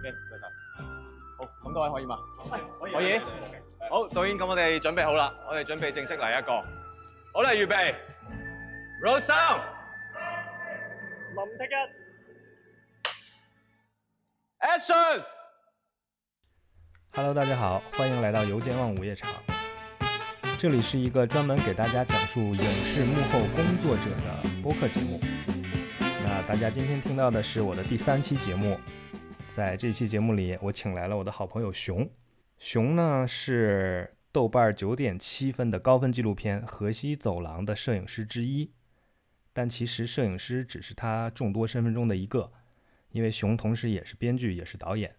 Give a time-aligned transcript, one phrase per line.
[0.00, 0.48] OK，唔該晒。
[1.36, 2.18] 好，咁各位可以嘛？
[2.80, 3.18] 可以可以。
[3.90, 6.52] 好，導演，咁我哋準備好啦，我哋準備正式嚟一個。
[7.34, 7.94] 好啦，預備
[9.04, 9.60] ，roll sound，
[11.34, 11.74] 林聽一
[14.64, 15.22] ，action。
[17.12, 19.30] Hello，大家好，欢迎来到油尖旺午夜场。
[20.58, 25.20] 这里是一个专门给大家讲述影视幕后工作者的播客节目。
[26.24, 28.78] 那大家今天听到的是我的第三期节目，
[29.50, 32.08] 在这期节目里，我请来了我的好朋友熊。
[32.56, 38.70] 熊呢是豆瓣九点七分的高分纪录片《河西走廊》的摄影师之一，
[39.52, 42.52] 但其实摄影师只是他众多身份中的一个，
[43.10, 45.16] 因为熊同时也是编剧，也是导演。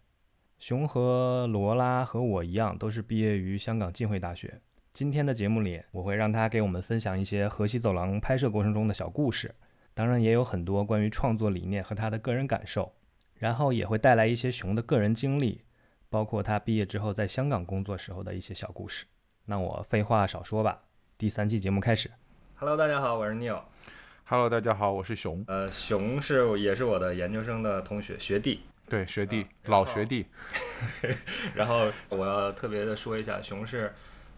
[0.57, 4.61] 熊和罗拉和我一样，都是毕业于香港浸会大学。
[4.93, 9.53] 今天的节目里，我会让他给我们分享一些河西走廊拍摄过程中的小故事，
[9.93, 12.93] 当然也有很多关于创作理念和他的个人感受，
[13.41, 15.63] 然后也会带来一些熊的个人经历，
[16.11, 19.03] 包括他毕业之后在香港工作时候的一些小故事。
[19.45, 20.83] 那我废话少说吧，
[21.17, 22.11] 第三期节目开始。
[22.53, 23.59] Hello，大家好，我是 Neil。
[24.25, 30.27] Hello，大家好，我是熊，呃，熊是也是我的研究生的同学学弟，对学弟，然老学弟，
[31.55, 33.91] 然后我要特别的说一下，熊是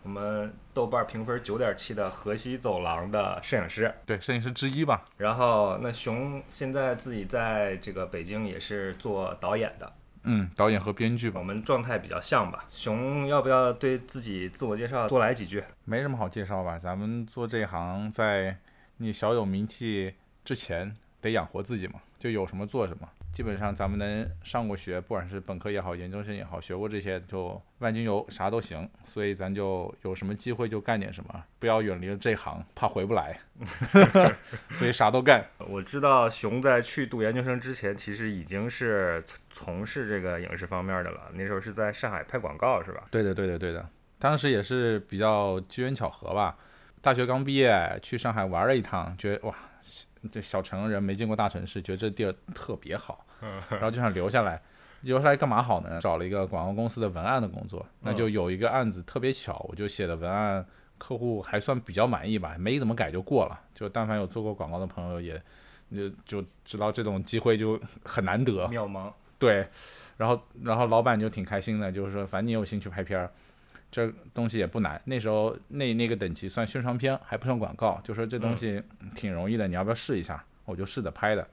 [0.03, 3.93] 我们豆瓣评分九点七的河西走廊的摄影师。
[4.05, 5.03] 对摄影师之一吧。
[5.17, 12.65] 然后那熊现在自己在这个北京也是做导演的，嗯，导演和编剧吧我，们状态比较像吧。
[12.69, 15.63] 熊要不要对自己自我介绍多来几句？
[15.85, 16.77] 没什么好介绍吧。
[16.77, 18.57] 咱们做这一行，在
[18.97, 23.07] 你小有名气之前，得养活自己嘛，就有什么做什么。
[23.33, 28.87] 基本上咱们能上过学，不管是本科也好，研究生也好，学过这些，就万金油啥都行。
[29.03, 33.39] 所以咱就有什么机会就干点什么，不要远离了这行，怕回不来。
[34.71, 35.43] 所以啥都干。
[35.57, 41.31] 我知道熊在去读研究生之前，其实已经是从事这个影视方面的了。
[41.33, 43.05] 那时候是在上海拍广告，是吧？
[43.09, 43.89] 对的，对的，对的。
[44.19, 46.55] 当时也是比较机缘巧合吧。
[47.01, 49.53] 大学刚毕业，去上海玩了一趟，觉得哇，
[50.31, 53.25] 这小城人没见过大城市，觉得这地儿特别好，
[53.69, 54.61] 然后就想留下来。
[55.01, 55.99] 留下来干嘛好呢？
[55.99, 60.65] 找了一个广告公司的文案的工作，那就有一个案子特别巧，我就写的文案，
[60.97, 63.59] 客户还算比较满意吧，没怎么改就过了。
[63.75, 65.41] 就但凡有做过广告的朋友也，
[65.93, 68.65] 就就知道这种机会就很难得。
[68.69, 69.11] 渺茫。
[69.37, 69.67] 对，
[70.15, 73.29] 然后然后老板就挺开心的，就是说反正你有兴趣拍片儿，
[73.93, 74.99] 这东西也不难。
[75.05, 78.81] 那时候那那个等级算宣传片，还不算广告，就说这东西
[79.13, 80.43] 挺容易的，你要不要试一下？
[80.65, 81.47] 我就试着拍的。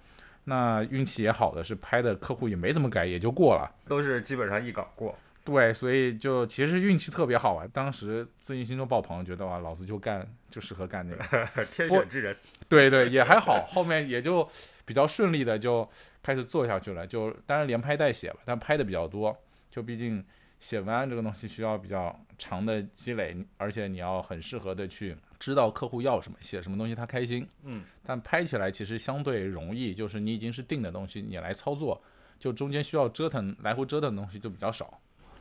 [0.45, 3.71] 那运气也好的是拍的客户也没怎么改，也就过了。
[3.87, 5.15] 都是基本上一稿过。
[5.45, 7.67] 对，所以就其实运气特别好啊。
[7.73, 11.25] 当时自信心都爆棚，觉得哇，老子就干就适合干这个。
[11.71, 12.35] 天选之人。
[12.69, 14.49] 对对，也还好，后面也就
[14.87, 15.87] 比较顺利的就
[16.23, 17.07] 开始做下去了。
[17.07, 19.37] 就当然连拍带写吧，但拍的比较多。
[19.71, 20.25] 就毕竟
[20.59, 27.47] 写文案这个东西需要比较长的积累，而且你要很适合的去知道客户要什么，写什么东西他开心。
[27.65, 32.03] 嗯，但拍起来其实相对容易，就是你已经是定的东西，你来操作，
[32.39, 34.99] 就中间需要折腾来回折腾的东西就比较少，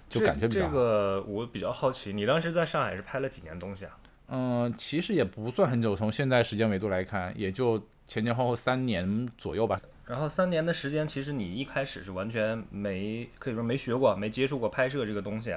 [0.10, 0.72] 就感觉比较这。
[0.72, 3.98] 个我比较好奇，你当时在上海是拍了几年东西啊？
[4.28, 9.80] 嗯，其实也不算很久，从现在时间维度来看，也就前前后后三年左右吧。
[10.06, 15.56] 然后三年的时间，其实你一开始是完全没可以说没学过、没接触过拍摄这个东西，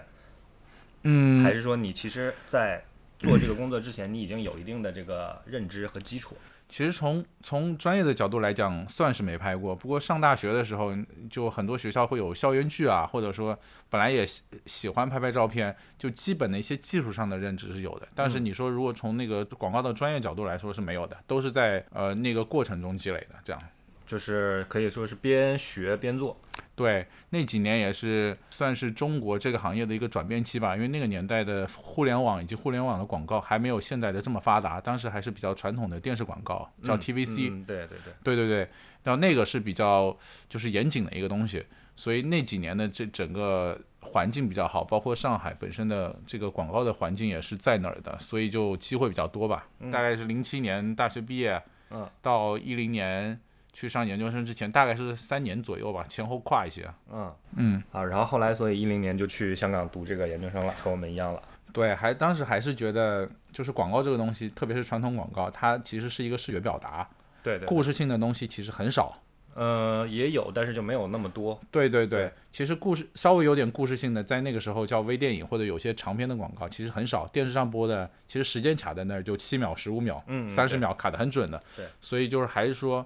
[1.02, 2.82] 嗯还是说你其实，在
[3.18, 6.36] 做这个工作之前，你已经有一定的这个认知和基础？
[6.68, 9.76] 其实从从专业的角度来讲，算是没拍过。
[9.76, 10.90] 不过上大学的时候，
[11.28, 13.58] 就很多学校会有校园剧啊，或者说
[13.90, 18.08] 本来也喜喜欢拍拍照片，就基本的一些技术上的认知是有的。
[18.14, 23.34] 但是你说如果从那个广告的专业角度来说是没有的，都是在呃那个过程中积累的。
[23.44, 23.62] 这样，
[24.06, 26.36] 就是可以说是边学边做。
[26.74, 37.50] 对，那几年也是算是中国这个行业的一个转变期吧，因为那个年代的互联网以及互联网的广告还没有现在的这么发达，当时还是比较传统的电视广告，叫嗯 TVC。
[37.50, 38.14] 嗯，对对对。
[38.24, 38.68] 对对对，
[39.04, 40.16] 然后那个是比较
[40.48, 41.64] 就是严谨的一个东西，
[41.94, 49.66] 所以那几年的这整个环境比较好，包括上海本身的这个广告的环境也是在那儿的，所以就机会比较多吧。
[49.92, 53.38] 大概是零七年大学毕业，嗯，到一零年
[53.72, 56.88] 去上研究生之前，大概是三年左右吧，前后跨一些。
[57.10, 61.42] 嗯嗯，啊，然后后来所以一零年就去香港读这个研究生了，和我们一样了。
[61.72, 67.08] 对，还当时还是觉得就是广告这个东西，特别是传统广告，它其实是一个视觉表达，
[67.42, 69.18] 对对故事性的东西其实很少。
[69.54, 71.60] 呃，也有，但是就没有那么多。
[71.70, 77.26] 对对对，对其实故事稍微有点故事性的，在那个时候叫微电影或者有些长篇的广告，其实很少。
[77.26, 81.62] 电视上播的，其实时间卡在那儿就七秒、十五秒、嗯三十对秒卡的很准的。
[81.76, 83.04] 对，所以就是还是说，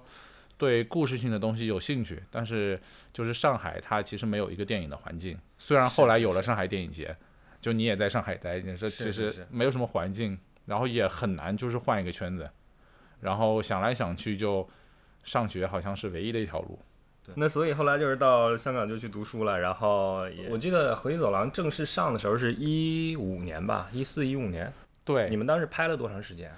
[0.57, 2.79] 对故事性的东西有兴趣，但是
[3.13, 5.37] 就是上海它其实没有一个电影的环境。
[5.57, 7.15] 虽然后来有了上海电影节，
[7.61, 12.49] 就你也在上海待，你说其实没有什么环境，然后也很难就是换一个圈子。
[13.21, 14.67] 然后想来想去，就
[15.23, 16.79] 上学好像是唯一的一条路。
[17.35, 24.71] 那所以后来就是到香港就去读书了，然后也我记得《河西走廊》正式上的时候是一五年吧，一四一五年。
[25.03, 26.49] 对，你们当时拍了多长时间？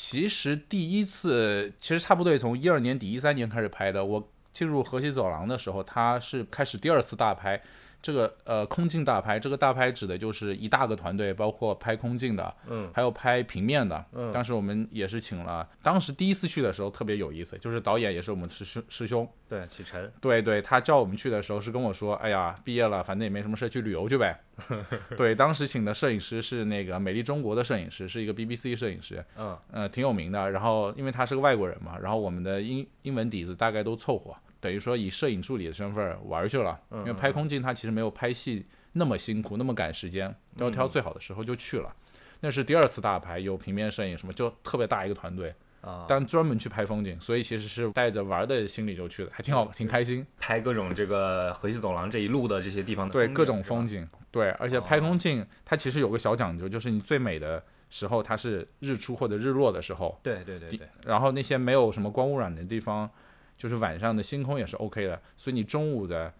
[0.00, 4.02] 其实第一次，其实差不多也从一二年底、一三年开始拍的。
[4.02, 7.60] 我进入河西走廊的时候，他是开始第二次大拍。
[8.00, 14.04] 这个呃空镜大拍，这个大拍指的就是一大个团队，包括拍空镜的，嗯还有拍平面的。
[14.12, 20.10] 嗯当时我们也是请了，当时第一次去的时候特别有意思，就是导演也是我们师师兄师兄，对，启辰。
[20.20, 24.38] 对对，他叫我们去的时候是跟我说，哎呀，毕业了，反正也没什么事，去旅游去呗。
[25.16, 30.50] 对，当时请的摄影师是那个美丽中国的摄影师，是一个 BBC 摄影师，嗯呃，挺有名的。
[30.50, 36.80] 然后因为他是个外国人嘛，然后我们的英英文底子大概都凑合，等于说以摄影助理的身份玩儿去了。
[36.90, 41.94] 因为拍空镜他其实没有拍戏那么辛苦，那么赶时间，都要挑最好的时候就去了。
[42.40, 50.24] 那是第二次大拍，有平面摄影什么，就特别大一个团队，啊，但专门去拍风景，所以其实是带着玩儿的心理就去的，还挺好，挺开心。
[50.38, 57.60] 拍各种这个河西走廊这一路的这些地方的对各种风景，对，而且拍空镜它其实有个小讲究，就是你最美的
[57.90, 63.10] 时候它是日出或者日落的时候，对对对对，然后那些没有什么光污染的地方，
[63.58, 66.32] 就是晚上的星空也是 OK 的，所以你中午的，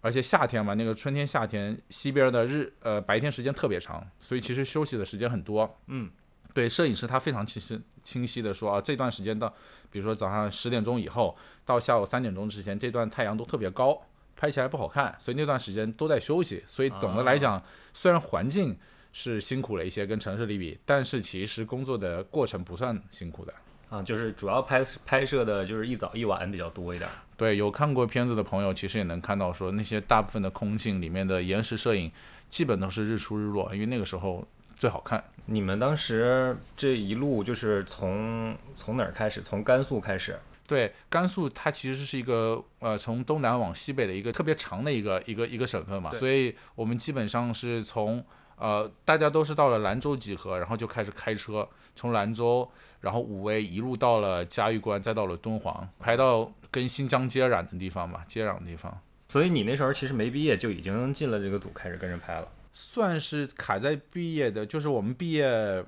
[0.00, 5.78] 而且夏天嘛，那个春天夏天西边的日呃白天时间特别长，所以其实休息的时间很多。
[5.86, 6.10] 嗯，
[6.52, 9.48] 对，摄影师他非常清晰清晰的说啊，这段时间到，
[9.88, 14.02] 比如说早上十点钟以后到下午三点钟之前，这段太阳都特别高，
[14.34, 16.64] 拍起来不好看，所以那段时间都在休息。
[16.66, 17.62] 所以总的来讲，
[17.94, 18.76] 虽然环境
[19.12, 23.54] 是辛苦了一些，跟城市里比，但是其实工作的过程不算辛苦的。
[23.90, 27.08] 啊，就是主要拍拍摄的就是一早一晚比较多一点。
[27.36, 32.10] 对，有看过片子的朋友，其实也能看到说那些大部分的空镜里面的延时摄影，
[32.48, 34.46] 基本都是日出日落，因为那个时候
[34.76, 35.22] 最好看。
[35.46, 39.40] 你们当时这一路就是从从哪儿开始？
[39.40, 40.38] 从甘肃开始？
[40.66, 48.22] 对，甘肃它其实是一个呃从东南往西北的一个特别长的一个一个一个省份嘛，所以我们基本上是从
[48.56, 58.98] 呃大家都是到了兰州集合，然后就开始开车，从兰州，然后武威一路到了嘉峪关，再到了敦煌，拍到跟新疆接壤的地方嘛，接壤的地方。
[59.28, 62.48] 所以你那时候其实没毕业就已经进了这个组，开始跟人拍了。
[62.72, 65.84] 算是卡在毕业的，就是我们毕业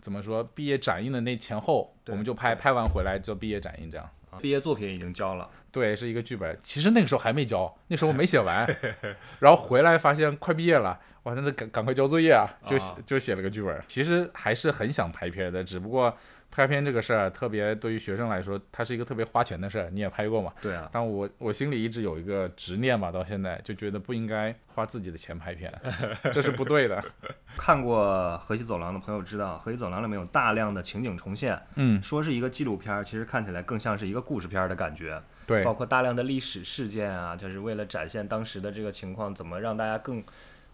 [0.00, 4.08] 怎么说，毕业展映的那前后，我们就拍，拍完回来就毕业展映这样。
[4.40, 6.58] 毕业作品已经交了，对，是一个剧本。
[6.62, 8.66] 其实那个时候还没交，那时候我没写完，
[9.38, 13.82] 然后回来发现快毕业了，哇，那得赶赶快交作业啊，就写啊就写了个剧本。
[13.86, 16.16] 其实还是很想拍片的，只不过
[16.50, 19.88] 拍片这个事儿，特别对于学生来说，它是一个特别花钱的事儿。
[19.90, 20.52] 你也拍过嘛？
[20.60, 25.72] 对啊，但我我心里一直有一个执念吧，到现在就觉得不应该花自己的钱拍片，
[26.32, 27.02] 这是不对的。
[27.56, 28.04] 看过
[28.38, 40.22] 《河西走廊》的朋友知道，《河西走廊》里面有大量的情景重现，嗯，说是一个纪录片儿，其实看起来更像是一个故事片儿的感觉，对包括大量的历史事件啊，就是为了展现当时的这个情况，怎么让大家更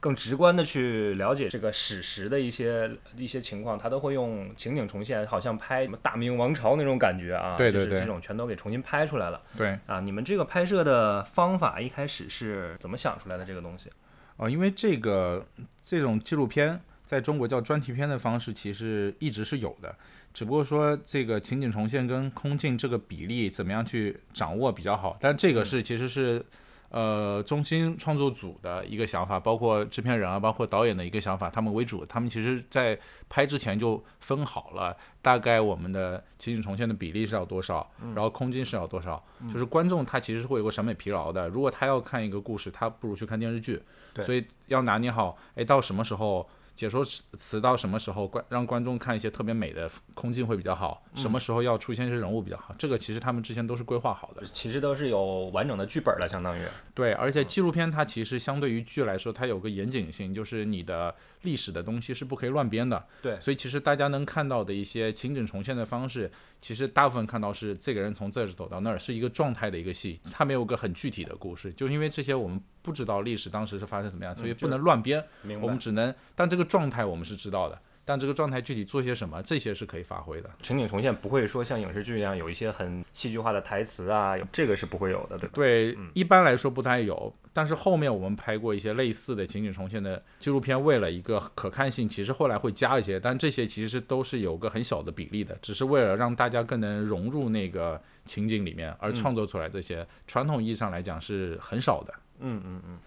[0.01, 9.79] 更直观的去了解这个史实的一些一些情况，他都会用情景重现，好像拍什么大明王朝那种感觉啊，对对对就是这种全都给重新拍出来了对。
[9.87, 9.99] 啊。
[10.01, 13.91] 你们这个拍摄的方法一开始是怎么想出来的这个东西？
[14.37, 15.45] 哦，因为这个
[15.83, 19.93] 这种纪录片在中国叫专题片的方式，其实一直是有的，
[20.33, 25.19] 只不过说这个情景重现跟空镜这个比例怎么样去掌握比较好。
[25.21, 26.45] 但这个是其实是
[26.91, 41.49] 呃中心创作组的一个想法，包括制片人啊，包括导演的一个想法，他们为主，他们其实在拍之前就分好了，大概我们的情景重现的比例是要多少，然后空间是要多少，就是观众他其实是会有个审美疲劳的。
[41.49, 43.83] 如果他要看一个故事，他不如去看电视剧。
[44.27, 46.45] 所以要拿捏好，哎，到什么时候
[46.79, 54.47] 解说词词到什么时候观让观众看一些特别美的空镜会比较好，什么时候要出现一些人物比较好，这个其实他们之前都是规划好的。
[54.53, 56.63] 其实都是有完整的剧本了，相当于
[56.95, 63.05] 对，而且纪录片它其实相对于剧来说，它有个严谨性，就是你的历史的东西是不可以乱编的。
[63.21, 66.31] 对所以其实大家能看到的一些情景重现的方式，
[66.61, 75.25] 其实大部分看到是这个人从这儿走到那儿，是一个状态的一个戏，它没有个很具体的故事，就是因为这些我们不知道历史当时是发生什么样，所以不能乱编。
[75.43, 80.49] 明我们只能，但这个状态我们是知道的，但这个状态具体做些什么，这些是可以发挥的。
[80.63, 85.53] 情景重现不会说像影视剧一样有一些很戏剧化的台词啊，这个是不会有的，对吧？
[85.55, 87.31] 对，一般来说不太有。
[87.53, 99.69] 但是后面我们拍过一些类似的情景重现的纪录片，为了一个可看性，其实后来会加一些，但这些其实都是有个很小的比例的，只是为了让大家更能融入那个情景里面而创作出来。
[99.69, 102.15] 这些传统意义上来讲是很少的。
[102.39, 102.99] 嗯嗯嗯。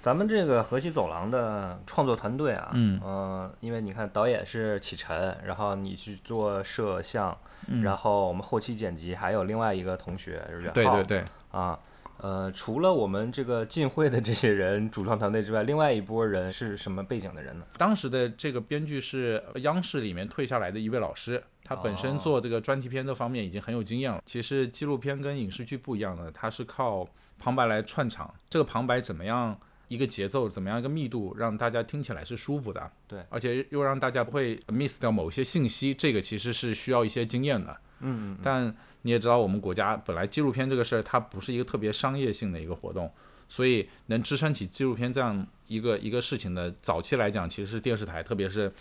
[0.00, 7.36] 咱们这个河西走廊的创作团队啊，嗯，呃，因为你看导演是启辰，然后你去做摄像，
[7.82, 11.78] 然后我们后期剪辑还有另外一个同学是袁浩，对对对，啊，
[12.18, 17.66] 呃，除了我们这个进会的这些人主创团队之外，另外一波人是什么背景的人呢？
[17.76, 24.22] 当时的这个编剧是央视里面退下来的一位老师，他本身做这个专题片这方面已经很有经验了。
[24.24, 27.06] 其实纪录片跟影视剧不一样的，它是靠
[27.38, 29.58] 旁白来串场，这个旁白怎么样？
[29.88, 30.78] 一个节奏怎么样？
[30.78, 37.76] 一个密度让大家听起来是舒服的，对，而且又让大家不会 miss 掉某些信息，这个其实是需要一些经验的。
[38.00, 38.38] 嗯嗯。
[38.42, 43.10] 但你也知道，我们国家本来纪录片这个事儿，它不是一个特别商业性的一个活动，
[43.48, 48.72] 所以能支撑起纪录片这样一个一个事情的早期来讲，其实是电视台，特别是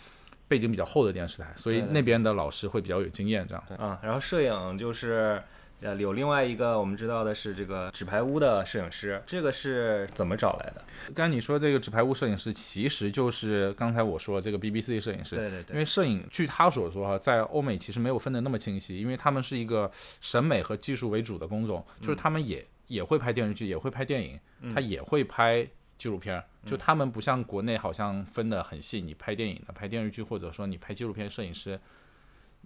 [0.47, 3.63] 背景比较厚的电视台，所以那边的老师会比较有经验，这样。
[3.67, 5.41] 对啊，然后摄影就是。
[5.81, 10.83] 呃，有另外一个我们知道的是这个纸牌屋的摄影师，这个是怎么找来的？
[11.13, 15.35] 刚才你说这个纸牌屋摄影师，其实就是刚才我说这个 BBC 摄影师。
[15.35, 15.73] 对对对。
[15.73, 24.39] 因为摄影，据他所说哈，在欧美其实没有分得那么清晰，因为他们是一个审美和技术为主的工种，就是他们也也会拍电视剧，也会拍电影，
[24.73, 31.79] 他也会拍纪录片，就他们不像国内好像分得很细，你拍电影的、拍电视剧，或者说你拍纪录片，摄影师。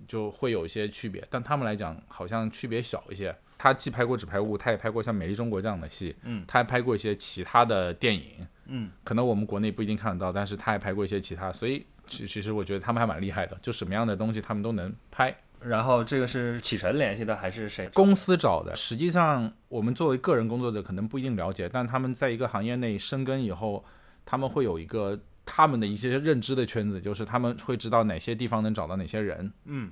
[0.07, 3.35] 就会有一些区别，但他们来讲好像区别小一些。
[3.57, 15.35] 他既拍过《纸牌屋》，他也拍过像《美丽中国》这样的戏，嗯，他还拍过一些其他的电影，嗯，可能我们国内不一定看得到，但是他还拍过一些其他，所以其其实我觉得他们还蛮厉害的，就什么样的东西他们都能拍。
[15.59, 17.87] 然后这个是启辰联系的还是谁？
[17.93, 18.75] 公司找的。
[18.75, 23.85] 实际上我们作为个人工作者可能不一定了解，但他们在一个行业内深耕以后，
[24.25, 29.91] 他们会有一个他们的一些认知的圈子，就是他们会知道哪些地方能找到哪些人，嗯。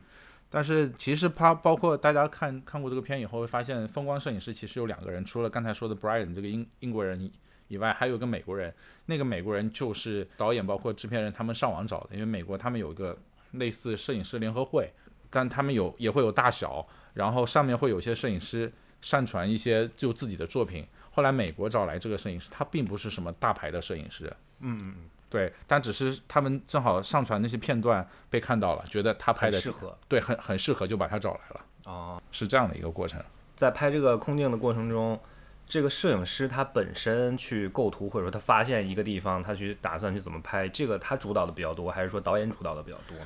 [0.52, 7.32] 但是其实他包括大家看看过这个片以后，会发现风光摄影师其实有两个人，除了刚才说的 Brian 这个英英国人
[7.68, 8.74] 以外，还有个美国人。
[9.06, 13.16] 那个美国人就是导演包括制片人他们上网找的，因为美国他们有一个
[13.52, 14.92] 类似摄影师联合会，
[15.30, 20.84] 但他们有也会有大小，然后上面会有些摄影师上传一些就自己的作品。
[21.12, 24.26] 后来美国找来这个摄影师，他并不是什么大牌的摄影师，
[24.62, 25.10] 嗯嗯嗯。
[25.30, 31.62] 对，但只是他们正好上传那些片段被看到了，觉得他拍的适合，对，很很适合，就把他找来了。
[31.86, 33.22] 哦，是这样的一个过程。
[33.56, 35.20] 在拍这个空镜的过程中，
[35.68, 43.26] 这个摄影师他本身去构图，或者说他发现一个地方，他去打算去怎么拍，这个他主导的比较多，还是说导演主导的比较多呢？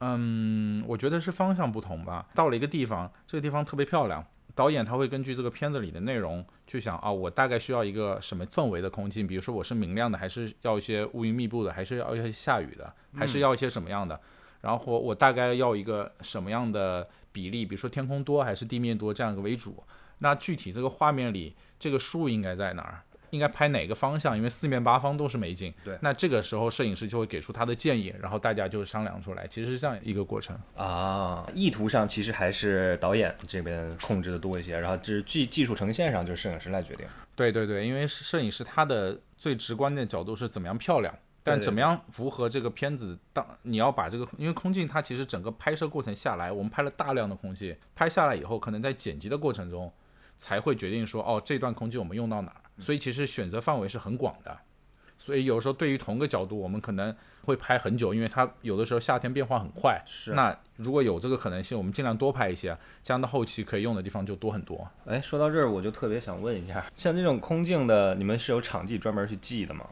[0.00, 2.26] 嗯，我觉得是方向不同吧。
[2.34, 4.24] 到了一个地方，这个地方特别漂亮。
[4.54, 14.18] 导演他会根据这个片子里的内容去想啊，我大概需要一个什么氛围的空间，比如说我是明亮的，还是要一些乌云密布的，还是要一些下雨的，还是要一些什么样的？
[14.60, 19.82] 然后我大概要一个什么样的比例，比如说天空多还是地面多这样一个为主。
[20.18, 23.02] 那具体这个画面里这个树应该在哪儿？
[23.34, 24.36] 应该拍哪个方向？
[24.36, 25.74] 因为四面八方都是美景。
[25.84, 31.44] 对，那这个时候摄影师就会给出他的建议，然后大家就商量出来，其实是这样一个过程啊。
[31.52, 37.06] 意图上其实还是导演这边控制的多一些，然后这是技技术呈现上就是摄影师来决定。
[37.36, 41.12] 对对对，因为摄影师他的最直观的角度是怎么样漂亮，
[41.42, 43.18] 但怎么样符合这个片子？
[43.32, 49.92] 当你要把这个，因为空镜它其实整个拍摄过程下来，我们拍了大量的空气，拍下来以后，可能在剪辑的过程中
[50.36, 52.60] 才会决定说，哦，这段空镜我们用到哪儿。
[52.78, 54.56] 所以其实选择范围是很广的，
[55.18, 57.14] 所以有时候对于同个角度，我们可能
[57.44, 60.02] 会拍很久，因为它有的时候夏天变化很快。
[60.06, 60.32] 是。
[60.32, 64.86] 那如果有这个可能性，我们尽量多拍一些，这样到后期可以用的地方就多很多。
[65.06, 69.86] 哎，说到这儿，我就特别想问一下，像这种空镜的，你们是有场记专门去记的吗？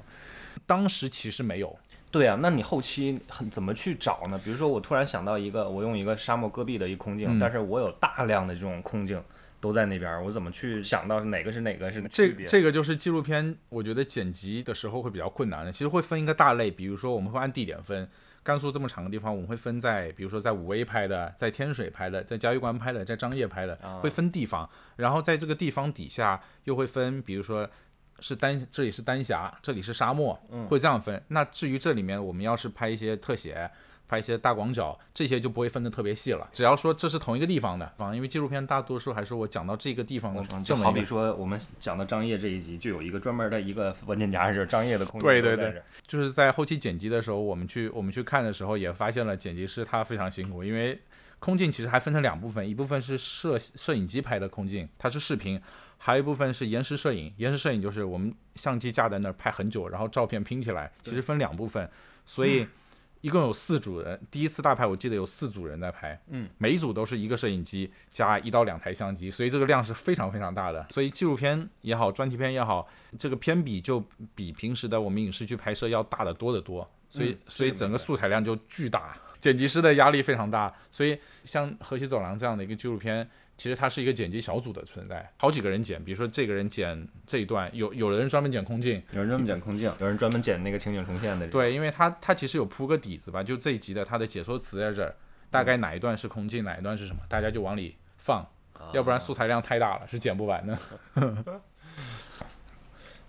[0.66, 1.78] 当时其实没有。
[2.10, 4.38] 对啊，那你后期很怎么去找呢？
[4.44, 9.22] 比如说我突然想到一个，我用一个沙漠戈壁的一空镜，但是我有大量的这种空镜。
[9.62, 15.70] 都在那边，我怎么去想到哪个是哪个是这这个就是纪录片，我觉得剪辑的时候会比较困难的。
[15.70, 18.08] 其实会分一个大类，比如说我们会按地点分，
[18.42, 24.68] 甘肃这么长的地方，我们会分在，比如说在武威拍的，在天水拍的，在嘉峪关拍的，在张掖拍的，会分地方。
[24.96, 27.70] 然后在这个地方底下又会分，比如说
[28.18, 30.36] 是丹，这里是丹霞，这里是沙漠，
[30.68, 31.22] 会这样分。
[31.28, 33.70] 那至于这里面我们要是拍一些特写。
[34.12, 36.46] 拍一些大广角，这些就不会分得特别细了。
[36.52, 45.26] 只要说这是同一个地方的啊，因为纪录片大多数还是我讲到这个地方的时候，这就好比说我们讲到张掖这一集，就有一个专门的一个文件夹，就是张掖的空间。
[45.26, 51.00] 对对对，就是在后期剪辑的时候，我们去我们去看的时候，也发现了剪辑师他非常辛苦，因为
[51.38, 55.58] 空镜其实还分成两部分，一部分是摄摄影机拍的空镜，它是视频；
[55.96, 57.32] 还有一部分是延时摄影。
[57.38, 61.88] 延时摄影就是我们相机架在那儿拍很久，然后照片拼起来，其实分两部分，
[62.26, 62.66] 所以
[63.22, 64.20] 一共有四组人。
[64.30, 70.86] 第一次大拍我记得有四组人在拍，嗯，每一组都是一个摄影机加一到两台相机，所以这个量是非常非常大的。
[70.90, 72.86] 所以纪录片也好，专题片也好，
[73.18, 80.74] 这个片比就比平时的我们影视剧拍摄要大得多得多，所以、嗯所以整个素材量就巨大，剪辑师的压力非常大。
[80.90, 83.28] 所以像《河西走廊》这样的一个纪录片，
[83.62, 89.00] 其实它是一个剪辑小组的存在，好几个人剪，比如说这个人剪这一段，有有的人专门剪空镜。
[89.12, 95.14] 有人专门剪空镜，有人专门剪那个情景重现的。，对，因为它它其实有铺个底子吧，就这一集的它的解说词在这儿，
[95.48, 98.44] 大概哪一段是空镜，哪一段是什么，大家就往里放，
[98.92, 100.76] 要不然素材量太大了，是剪不完的。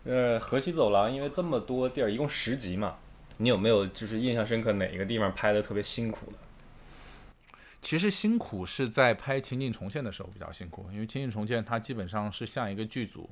[0.05, 2.95] 呃，河西走廊因为这么多地儿，一共十集嘛，
[3.37, 6.37] 你有没有就是印象深刻哪一个地方拍的特别辛苦的？
[7.83, 13.29] 其实辛苦是在拍情景重现的时候比较辛苦，因为情景重现它基本上是像一个剧组，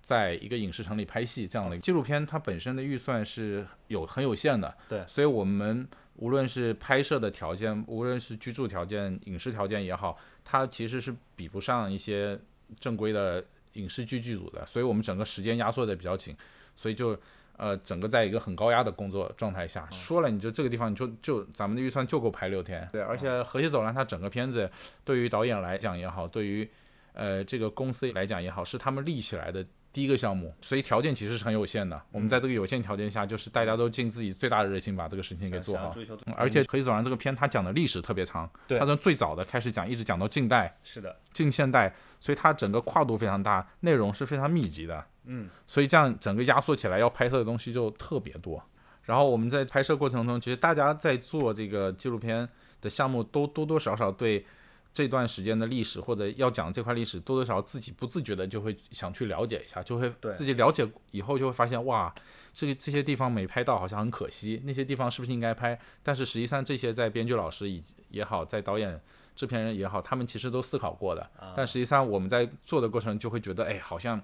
[0.00, 5.04] 在一个影视城里拍戏这样的纪录片，它本身的预算是有很有限的，对。
[5.08, 12.38] 所以我们无论是拍摄的条件，无论是居住条件、影视条件也好，它其实是比不上一些
[12.78, 16.36] 正规的影视剧剧组的，所以我们整个时间压缩的比较紧，
[16.76, 17.18] 所以就
[17.56, 24.70] 呃整个在一个很高压的工作状态下，说了你就这个地方你就就咱们的预算就够拍六天，对，而且《河西走廊》它整个片子
[25.04, 26.68] 对于导演来讲也好，对于
[27.12, 29.64] 呃这个公司来讲也好，是他们立起来的。
[29.92, 32.00] 第一个项目，所以条件其实是很有限的。
[32.10, 35.94] 我们在这个有限条件下，就是大家都尽自己最大的热情把这个事情给做好。
[36.36, 45.04] 而且《可以走廊》这个片，它讲的历史特别长，它从最早的开始讲，一直讲到近代、是的，近现代，所以它整个跨度非常大，内容是非常密集的。
[45.24, 48.62] 嗯，所以这样整个压缩起来要拍摄的东西就特别多。
[49.02, 52.48] 然后我们在拍摄过程中，其实大家在做这个纪录片
[52.80, 54.46] 的项目，都多多少少对
[54.92, 62.14] 这段时间的历史或者要讲这块历史，多多少少自己不自觉的就会想去了解一下，就会对自己了解以后就会发现，哇，
[62.52, 65.78] 这个这些地方没拍到好像很可惜，那些地方是不是应该拍？
[66.02, 69.00] 但是实际上这些在编剧老师以及也好，在导演。
[69.34, 74.22] 制片人也好，他们其实都思考过的，但实际上我们在做的过程就会觉得，哎，好像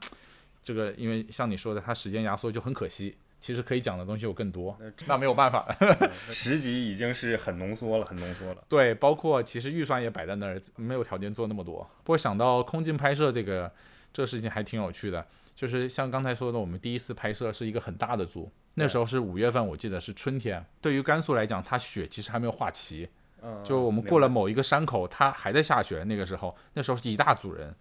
[0.63, 3.17] 这个，因为像你说的，它时间压缩就很可惜。
[3.41, 4.77] 其实可以讲的东西有更多，
[5.07, 5.67] 那没有办法。
[6.33, 8.65] 十集已经是很浓缩了，很浓缩了。
[8.69, 11.89] 对，包括其实预算也摆在那儿，没有条件做那么多。
[12.03, 13.73] 不过想到空镜拍摄这个
[14.13, 15.25] 这个事情还挺有趣的，
[15.55, 20.65] 就是像刚才说的，我们第一次拍摄是一个很大的组，那时候是五月份，我记得是春天。
[20.81, 23.09] 对于甘肃来讲，它雪其实还没有化齐，
[23.43, 26.03] 嗯，就我们过了某一个山口，它还在下雪。
[26.05, 27.73] 那个时候，那时候是一大组人，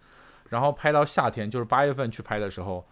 [0.50, 2.86] 然后拍到夏天，就是八月份去拍的时候，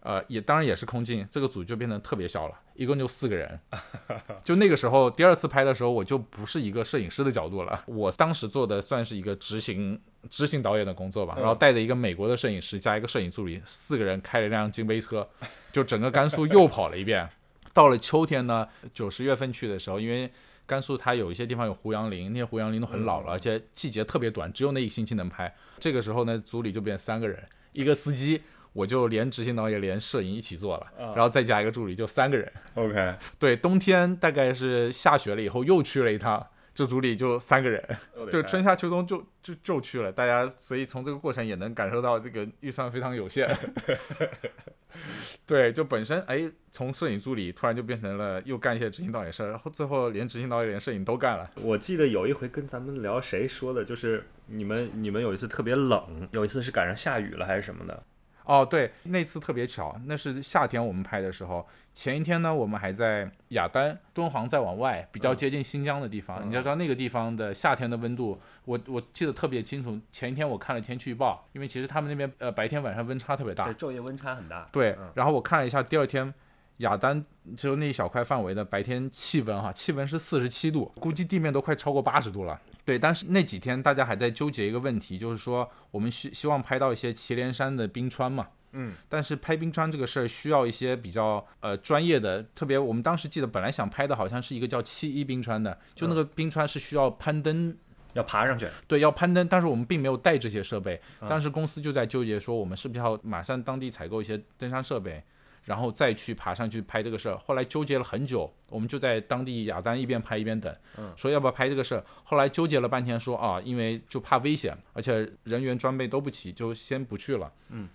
[0.00, 3.60] 呃，也当然也是空镜，这个组就变得特别小了，一共就四个人。
[4.44, 15.28] 就那个时候，第二次拍的时候，我就不是一个摄影师的角度了，我当时做的算是一个执行执行导演的工作吧，然后带着一个美国的摄影师加一个摄影助理，四个人开了一辆金杯车，
[15.72, 17.28] 就整个甘肃又跑了一遍。
[17.74, 20.30] 到了秋天呢，九十月份去的时候，因为
[20.66, 25.54] 甘肃它有一些地方有胡杨林，那些胡杨林都很老了，而且季节特别短，只有那一星期能拍。
[25.78, 32.52] 这个时候呢，组里就变三个人，一个司机，我就连执行导演连摄影一起做了，然后再加一个助理，就三个人。
[32.74, 37.82] OK，对，冬天大概是下雪了以后又去了一趟，这组里就三个人，
[38.30, 43.48] 就春夏秋冬就就就去了，大家所以从这个过程也能感受到这个预算非常有限。
[45.46, 51.48] 对，就本身哎，从摄影助理突然就变成了又干一些执行导演事儿，然后最后连执行导演连摄影都干了。
[51.56, 58.02] 我记得有一回跟咱们聊谁说的，就是你们你们有一次特别冷，有一次是赶上下雨了还是什么的。
[58.48, 66.38] 哦，对，那次特别巧，那是夏天我们拍的时候，前一天呢，我们还在雅丹，敦煌再往外，比较接近新疆的地方。
[66.42, 70.00] 嗯你要知道那个地方的夏天的温度，我我记得特别清楚。
[70.10, 74.66] 前一天我看了天气预报，因为其实他们那边呃白天晚上温差特别大对，，昼夜温差很大。
[74.72, 76.32] 对嗯，然后我看了一下，第二天
[76.78, 77.22] 雅丹
[77.54, 82.58] 就那一小块范围的白天气温哈，气温是四十七度，估计地面都快超过八十度了。
[82.88, 88.48] 对，但是那几天大家还在纠结一个问题，就是说我们希希望拍到一些祁连山的冰川嘛。
[88.72, 97.76] 嗯，但是拍冰川这个事儿需要一些比较呃专业的，特别我们当时记得本来想拍的好像是一个叫七一冰川的，就那个冰川是需要攀登
[98.14, 98.66] 要爬上去。
[98.86, 100.98] 对，要攀登，但是我们并没有带这些设备。
[101.20, 105.22] 嗯当时公司就在纠结说，我们是不是要马上当地采购一些登山设备。
[105.68, 107.36] 然后再去爬上去拍这个事儿。
[107.36, 110.74] 后来纠结了很久，我们就在当地雅丹一边拍一边等，
[111.14, 112.02] 说要不要拍这个事儿。
[112.24, 117.52] 后来纠结了半天，说啊，因为就怕危险，而且人员装备都不齐，就先不去了。
[117.68, 117.86] 嗯，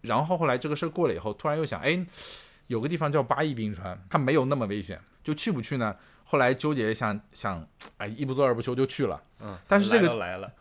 [0.00, 2.04] 然后后来这个事儿过了以后，突然又想，哎，
[2.66, 5.94] 有个地方叫八一冰川，它没有那么危险，就去不去呢？
[6.32, 7.62] 后来纠结一下想，
[7.98, 9.22] 哎，一不做二不休就去了。
[9.40, 10.08] 嗯，但是这个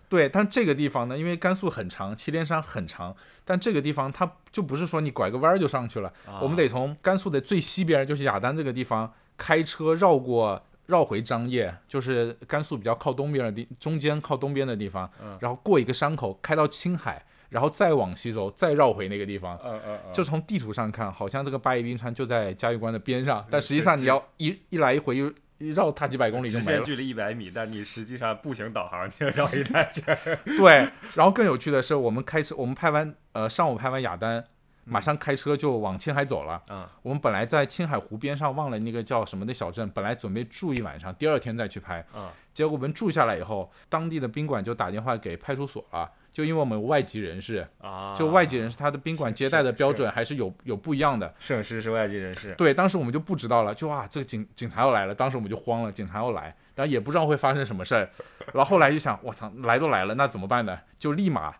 [0.09, 10.61] 对，但这个地方呢，因为甘肃很长，祁连山很长，但这个地方它就不是说你拐个弯儿就上去了，啊我们得从甘肃的最西边，就是雅丹这个地方开车绕过。
[10.87, 19.57] 绕回张掖，就是甘肃比较靠东边的地，中间靠东边的地方，嗯然后过一个山口，开到青海，然后再往西走，再绕回那个地方。
[19.63, 25.33] 嗯嗯嗯，就从地图上看，好像这个八一冰川就在嘉峪关的边上，但实际上你要一一来一回又一
[25.69, 26.83] 绕它几百公里就没了。
[26.83, 30.17] 距离一百米，但你实际上步行导航就绕一大圈。
[30.57, 34.43] 对，然后更有趣的是，我们开车，我们拍完呃上午拍完雅丹，
[34.83, 36.61] 马上开车就往青海走了。
[36.69, 42.05] 嗯，我们本来在青海湖边上忘了那个叫什么的小镇，本来准备住一晚上，第二天再去拍。
[42.15, 51.33] 嗯，结果我们住下来以后，当地的宾馆就打电话给派出所了，就因为我们外籍人士，啊，就外籍人士他的宾馆接待的标准还是有有不一样的。
[51.39, 58.09] 摄影师是外籍人士，对，当时我们就不知道了，就啊，这个警警察要来了，当时我们就慌了，警察要来，但也不知道会发生什么事儿。
[58.53, 60.79] 然后后来就想，我操，来都来了，那怎么办呢？
[60.97, 61.53] 就立马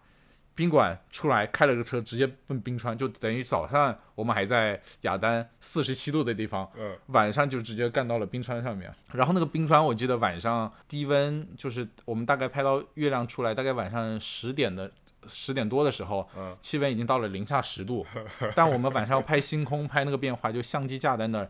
[0.54, 8.94] 宾馆出来开了个车，直接奔冰川，就等于早上我们还在雅丹四十七度的地方，嗯，晚上就直接干到了冰川上面。
[9.12, 14.92] 然后那个冰川，我记得晚上低温就是我们大概拍到月亮出来，大概晚上十点的。
[15.28, 18.04] 十点多的时候，嗯气温已经到了零下十度，
[18.56, 21.48] 但我们晚上要拍星空，拍那个变化，就相机架在那儿。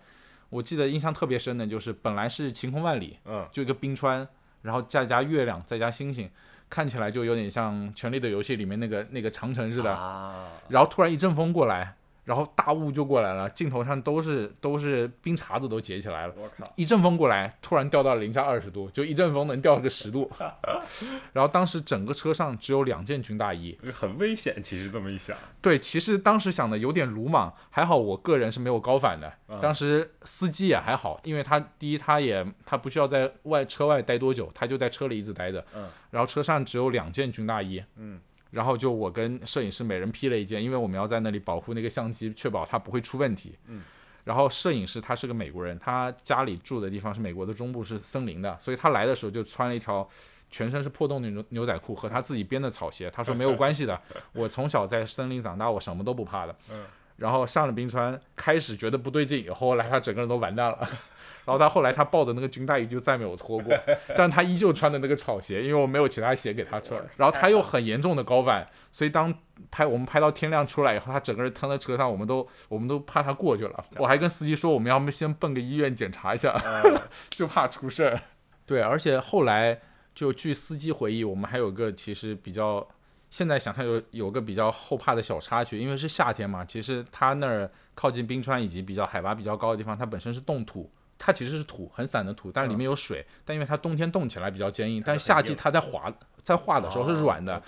[0.49, 4.27] 我记得印象特别深的就是，本来是晴空万里，嗯，就一个冰川，
[4.63, 6.29] 然后再加月亮，再加星星，
[6.71, 9.91] 看起来就有点像《权力的游戏》里面那个那个长城似的。
[9.93, 16.33] 啊，然后突然一阵风过来，然后大雾就过来了，镜头上都是都是冰碴子都结起来了。
[16.37, 20.29] 我靠，一阵风过来，突然掉到了零下二十度，就一阵风能掉个十度。
[21.33, 23.77] 然后当时整个车上只有两件军大衣。
[23.93, 24.61] 很危险。
[24.61, 29.31] 其实这么一想，对，其实当时想的有点鲁莽，还好我个人是没有高反的。
[29.47, 35.63] 嗯当时司机也还好，因为他第一他也他不需要在外车外待多久，他就在车里一直待着。
[35.75, 37.83] 嗯，然后车上只有两件军大衣。
[37.97, 38.19] 嗯，
[38.51, 43.57] 然后就我跟摄影师每人披了一件，因为我们要在那里保护那个相机，确保它不会出问题。
[43.67, 43.81] 嗯。
[44.23, 50.07] 然后摄影师他是个美国人，他家里住的地方是美国的中部，是森林的，所以他来的时候就穿了一条
[50.51, 53.09] 全身是破洞的牛牛仔裤和他自己编的草鞋。
[53.09, 53.99] 他说没有关系的，
[54.33, 56.55] 我从小在森林长大，我什么都不怕的。
[56.71, 56.83] 嗯。
[57.17, 60.89] 然后上了冰川，开始觉得不对劲，以后后来他整个人都完蛋了。
[61.45, 63.73] 然后他后来他抱着那个军大衣就再没有脱过，
[64.17, 67.01] 但他依旧穿的那个草鞋，因为我没有其他鞋给他穿。
[67.17, 69.33] 然后他又很严重的高反，所以当
[69.69, 73.85] 拍我们拍到天亮出来以后，他整个人瘫在车上，我们都我们都怕他过去了。
[73.97, 76.61] 我还跟司机说，我们要不先奔个医院检查一下，
[77.31, 78.21] 就怕出事儿。
[78.65, 79.79] 对，而且后来
[80.13, 82.87] 就据司机回忆，我们还有个其实比较。
[83.29, 90.91] 现在想想有有个比较后怕的小插曲，因为是夏天嘛，其实它那儿靠近冰川以及比较海拔比较高的地方，它本身是冻土，
[91.23, 93.23] 它其实是土，很散的土，但里面有水。
[93.45, 97.61] 但因为它冬天冻起来比较坚硬，但是夏季它在滑，在化的时候是软的。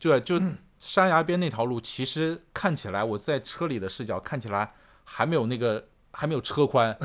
[0.00, 0.42] 对，就
[0.80, 4.72] 山崖边那条路，其实看起来我在车里的视角看起来
[5.04, 6.98] 还没有那个还没有车宽，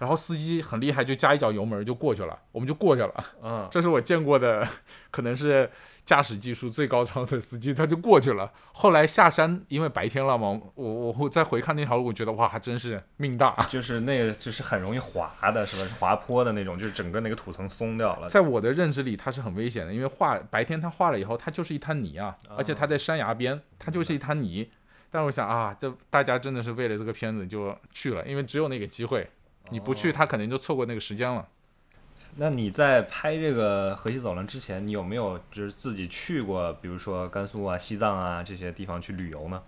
[0.00, 3.24] 然后司机很厉害，就加一脚油门就过去了，我们就过去了。
[3.42, 4.66] 嗯，这是我见过的，
[5.10, 5.70] 可能是
[6.06, 8.50] 驾驶技术最高超的司机，他就过去了。
[8.72, 13.54] 后来下山，因为白天了嘛，我我会再回看那条路，我觉得哇，还真是命大。
[13.68, 15.84] 就是那个就是很容易滑的，是吧？
[15.84, 18.26] 是滑坡的那种，就是整个那个土层松掉了。
[18.26, 24.70] 在我的认知里，它是很危险的，因为化白天它化了以后，它就是一滩泥啊，而且它在山崖边，它就是一滩泥。
[25.10, 29.28] 但我想啊，这大家真的是为了这个片子就去了，因为只有那个机会，
[29.70, 31.46] 你不去，他肯定就错过那个时间了。
[32.36, 39.62] 那你在拍这个河西走廊之前，你有没有就是自己去过，比如说甘肃啊、西藏啊这些地方去旅游呢？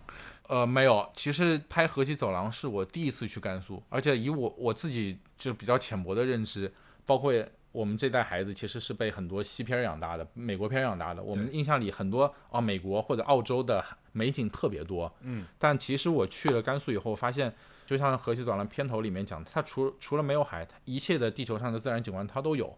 [0.48, 6.70] 呃，没有，其实拍河西走廊是我第一次去甘肃，而且以我我自己就比较浅薄的认知，
[7.06, 7.32] 包括
[7.72, 11.22] 我们这代孩子其实是被很多西片儿养大的，美国片儿养大的。
[11.22, 17.52] 我们印象里很多啊，美国或者澳洲的美景特别多，嗯，但其实我去了甘肃以后，发现
[17.92, 22.76] 就像河西走廊片头里面讲，它除除了没有海，一切的地球上的自然景观它都有。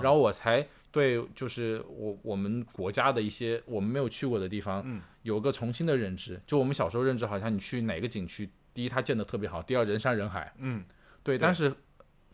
[0.00, 6.40] 然后我才对，就是我我们国家的一些我们没有去过的地方，嗯有个重新的认知。
[6.46, 10.84] 就我们小时候认知，好像你去哪个景区，第一它建的特别好，第二人山人海，嗯，
[11.24, 11.36] 对。
[11.36, 11.74] 但是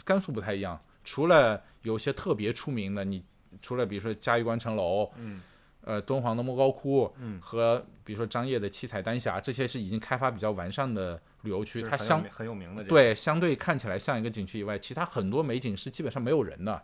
[0.05, 3.25] 甘肃不太一样，除了有些特别出名的，你
[3.63, 5.41] 除了比如说嘉峪关城楼，嗯，
[5.81, 16.83] 呃，敦煌的莫高窟，嗯，和比如说张掖的七彩丹霞，这些是已经开发比较完善的旅游区，它相很有名的这个，对相对看起来像一个景区以外，其他很多美景是基本上没有人的。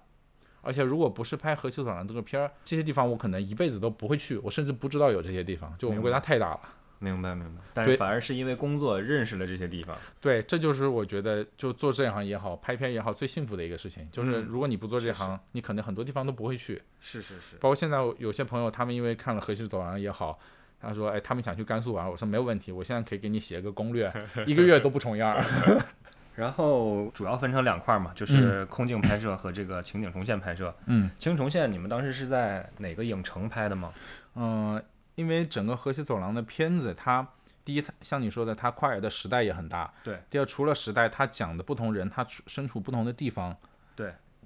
[0.63, 5.77] 而且如果不是拍河西走廊这个片儿，这些地方我可能一辈子都不会去，我甚至不知道有这些地方。
[5.77, 6.61] 就我们国家太大了。
[7.01, 7.61] 明白明白。
[7.75, 14.09] 但对是反而是因为工作认识了这些地方，对，这就是我觉得就做这行也好，拍片也好，最幸福的一个事情。
[14.13, 16.81] 就是嗯如果你不做这行，你可能很多地方都不会去。
[17.01, 20.39] 是是是，包括现在有些朋友，他们因为看了河西走廊也好，
[20.83, 24.13] 他说，哎，他们想去甘肃玩，我说没有问题，我现在可以给你写个攻略，
[24.47, 25.45] 一个月都不重样儿。
[26.35, 30.75] 然后主要分成两块儿嘛，就是空镜拍摄和这个情景重现拍摄。
[30.87, 33.93] 嗯情景重现，你们当时是在哪个影城拍的吗？
[34.35, 34.83] 嗯、
[35.15, 37.27] 因为整个河西走廊的片子，它
[37.65, 39.93] 第一，它像你说的，它跨越的时代也很大。
[40.03, 40.19] 对。
[40.31, 43.55] 第二，除了时代，它讲的不同人，他处身处不同的地方。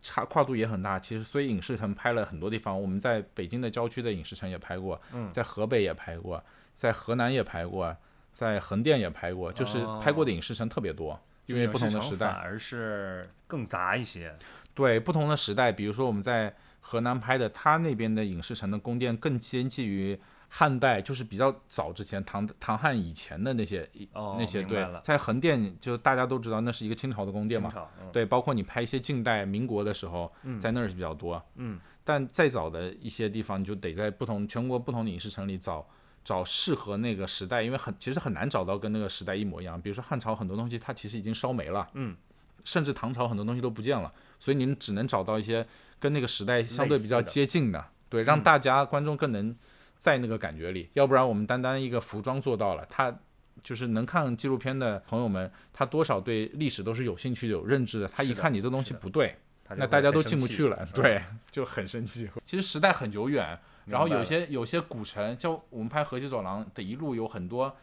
[0.06, 0.16] 对。
[0.16, 6.42] 差跨度也很大，其实所以影视城拍了很多地方，我们在北京的郊区的影视城也拍过，嗯在河北也拍过，
[6.74, 7.96] 在河南也拍过，
[8.32, 12.36] 在横店也拍过，就是拍过的影视城特别多，因为不同的时代反。
[12.36, 14.34] 而是更杂一些。
[14.74, 28.10] 对不同的时代，比如说我们在河南拍的，它那边的影视城的宫殿更接近于汉代，就是比较早之前唐唐汉以前的那些、哦那些对在横店就大家都知道那是一个清朝的宫殿嘛，嗯。
[28.12, 30.60] 对，包括你拍一些近代民国的时候，嗯。
[30.60, 35.86] 在那儿是比较多，嗯，但再早的一些地方，你就得在不同全国不同的影视城里找。
[36.24, 39.80] 找适合那个时代，因为很其实很难找到跟那个时代一模一样。
[39.80, 42.16] 比如说汉朝很多东西它其实已经烧没了，嗯，
[42.64, 45.64] 甚至唐朝很多东西都不见了，所以您只能找到一些
[46.00, 48.42] 跟那个时代相对比较接近的，对，让嗯。
[48.42, 49.54] 大家观众更能
[49.98, 50.88] 在那个感觉里。
[50.94, 53.14] 要不然我们单单一个服装做到了，他
[53.62, 58.06] 就是能看纪录片的朋友们，他多少对历史都是有兴趣、有认知的。
[58.08, 59.36] 他一看你这东西不对，
[59.76, 62.28] 那大家都进不去了，嗯对， 就很生气。
[62.44, 67.74] 其实时代很久远，然后有些有些古城，像我们拍河西走廊的一路有很多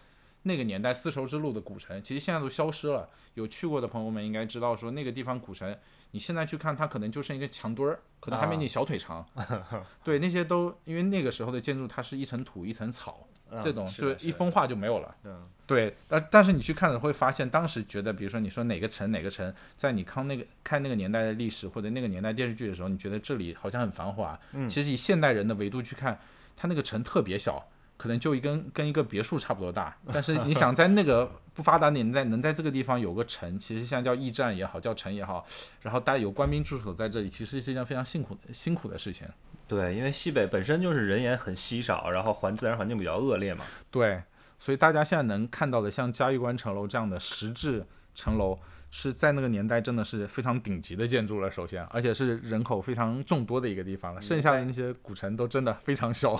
[0.43, 3.09] 那个年代丝绸之路的古城，其实现在都消失了。
[3.33, 5.75] 有去过的朋友们应该知道，说那个地方古城，
[6.13, 9.25] 你现在去看，它可能就剩一个墙墩儿，可能还没啊你小腿长。
[10.05, 15.15] 对，那些都因为那个时候的建筑，它是一层土一层草，嗯这种对是的是的一风化就没有了。
[15.23, 24.39] 嗯对，但但是你去看了会发现，当时觉得，比如说你说哪个城哪个城，在你看那个看那个年代的历史或者那个年代电视剧的时候，你觉得这里好像很繁华。
[24.51, 26.19] 嗯其实以现代人的维度去看，
[26.55, 27.65] 它那个城特别小，
[28.03, 29.95] 可能就一跟跟一个别墅差不多大。
[30.11, 35.45] 但是你想在那个不发达年代能在这个地方有个城，其实像叫驿站也好，叫城也好，
[35.83, 39.25] 然后大家有官兵驻守在这里，其实是一件非常辛苦辛苦的事情。
[39.69, 43.63] 对，因为西北本身就是人烟很稀少，然后环自然环境比较恶劣嘛。
[43.89, 44.21] 对，
[44.59, 48.59] 所以大家现在能看到的像嘉峪关城楼这样的石质城楼，
[48.91, 51.49] 是在那个年代真的是非常顶级的建筑了。
[51.49, 54.21] 首先，而且是人口非常众多的一个地方了。
[54.21, 56.35] 剩下的那些古城都真的非常小，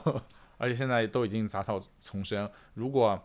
[0.64, 2.50] 而且现在都已经杂草丛生。
[2.76, 3.22] 如果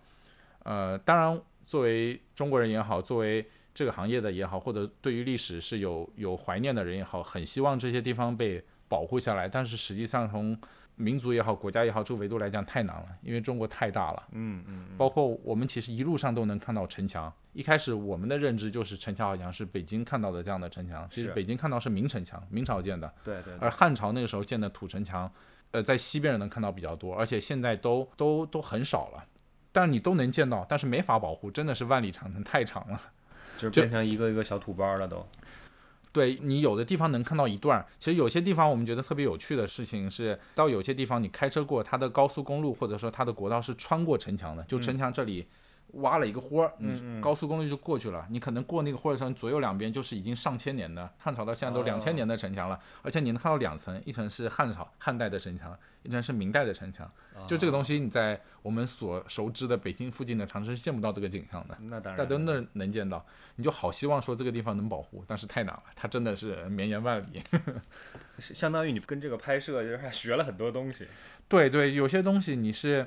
[0.65, 9.49] 呃，当然，作为中国人也好，作为这个行业的也好，或者对于历史是有有怀念的人也好，很希望这些地方被保护下来。
[9.49, 10.59] 但是实际上从
[10.97, 14.29] 民族也好，国家也好，这个维度来讲太难了，因为中国太大了。
[14.33, 17.33] 嗯嗯嗯，包括我们其实一路上都能看到城墙。
[17.53, 25.33] 一开始我们的认知就是城墙好像是北京看到的这样的城墙，其实北京看到是明城墙，明朝建的，对对对而汉朝那个时候建的土城墙，
[25.71, 29.25] 呃，在西边能看到比较多，而且现在都都都很少了。
[29.71, 33.01] 但你都能见到，但是没法保护，真的是万里长城太长了。
[33.59, 35.27] 就 就是变成一个一个小土包了都。
[36.11, 45.47] 对你有的地方能看到一段儿，其实有些地方我们觉得特别有趣的事情是，到有些地方你开车过，它的高速公路或者说它的国道是穿过城墙的，就城墙这里
[45.95, 46.71] 挖了一个豁
[47.21, 48.27] 高速公路就过去了。
[48.31, 57.11] 你可能过那个豁儿的时候，左右两边就是已经上千年的汉朝到现在都哦两千年的城墙了，而且你能看到两层，一层是汉朝汉代的城墙，一层是明代的城墙。
[57.47, 61.77] 就这个东西，你在我们所熟知的北京附近的长城是见不到这个景象的。
[61.83, 63.25] 那当然，大家都能能见到，
[63.57, 67.43] 你就好希望说这个地方能保护，但是太难了，它真的是绵延万里。
[68.41, 71.07] 是相当于你跟这个拍摄就是还学了很多东西。
[71.49, 73.07] 对对，有些东西你是，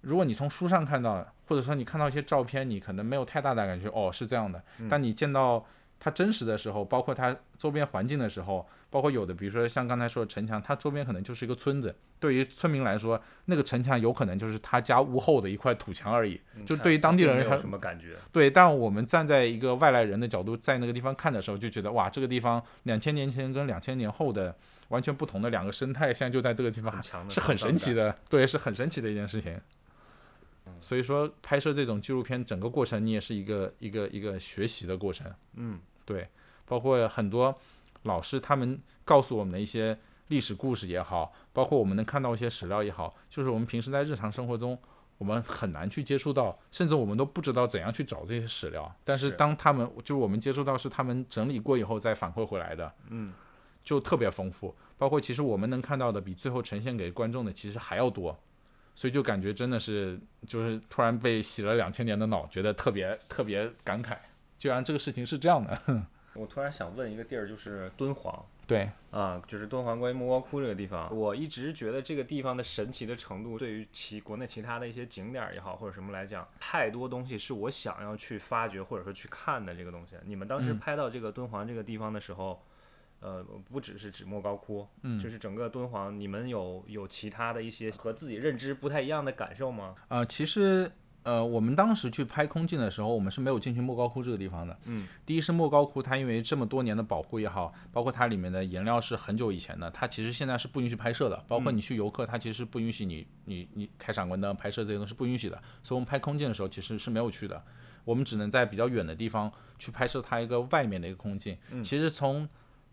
[0.00, 4.62] 如果你从书上看到，或者说你看到一些照片，你可能没有太大的感觉，哦是这样的。
[4.88, 5.64] 但你见到
[5.98, 16.40] 它真实的时候，包括它周边环境的时候，包括有的，比如说像刚才说的城墙，它周边可能就是一个村子，对于村民来说，那个城墙有可能就是他家屋后的一块土墙而已。
[16.64, 18.16] 就对于当地人有什么感觉。
[18.30, 24.54] 对，但我们站在一个外来人的角度，在那个地方看的时候，就觉得哇，这个地方两千年前跟两千年后的
[24.88, 27.92] 完全不同的两个生态，现在就在这个地方是很神奇。
[27.92, 29.60] 的，对，是很神奇的一件事情。
[30.80, 35.32] 所以说，拍摄这种纪录片，整个过程你也是一个一个一个学习的过程。
[35.54, 36.28] 嗯，对，
[36.64, 37.54] 包括很多
[38.02, 44.78] 老师他们告诉我们的一些历史故事也好，包括我们能看到一些史料也好，就是我们平时在日常生活中
[45.18, 48.94] 我们很难去接触到，甚至我们都不知道怎样去找这些史料。
[49.04, 53.32] 但是是当他们就是我们接触到是他们整理过以后再反馈回来的，嗯，
[53.82, 54.74] 就特别丰富。
[54.96, 58.36] 包括其实我们能看到的比最后呈现给观众的其实还要多，
[58.98, 64.16] 所以就感觉真的是就是突然被洗了两千年的脑，觉得特别特别感慨，
[64.58, 66.02] 居然这个事情是这样的。
[66.34, 68.44] 我突然想问一个地儿，就是敦煌。
[68.66, 80.16] 对，啊，就是敦煌关于莫高窟这个地方，我一直觉得这个地方的神奇的程度，对于其国内其他的一些景点也好，或者什么来讲，太多东西是我想要去发掘或者说去看的这个东西。
[80.24, 82.60] 你们当时嗯拍到这个敦煌这个地方的时候，
[83.20, 89.94] 呃，不只是指莫高窟，嗯就是整个敦煌，你们有有其他的一些和自己认知不太一样的感受吗？
[90.08, 90.90] 呃，其实
[91.24, 94.78] 呃，我们当时去拍空镜的时候，我们是没有进去莫高窟这个地方的。
[94.84, 101.44] 嗯，第一是莫高窟，它因为这么多年的保护也好，包括它里面的颜料是很久以前的，它其实现在是不允许拍摄的。
[101.48, 105.60] 包括你去游客，它其实是不允许你你你开闪光灯拍摄这些东西是不允许的。
[105.82, 107.62] 所以我们拍空镜的时候其实是没有去的，
[108.04, 111.58] 我们只能在比较远的地方去拍摄它一个外面的一个空镜。
[111.72, 112.48] 嗯其实从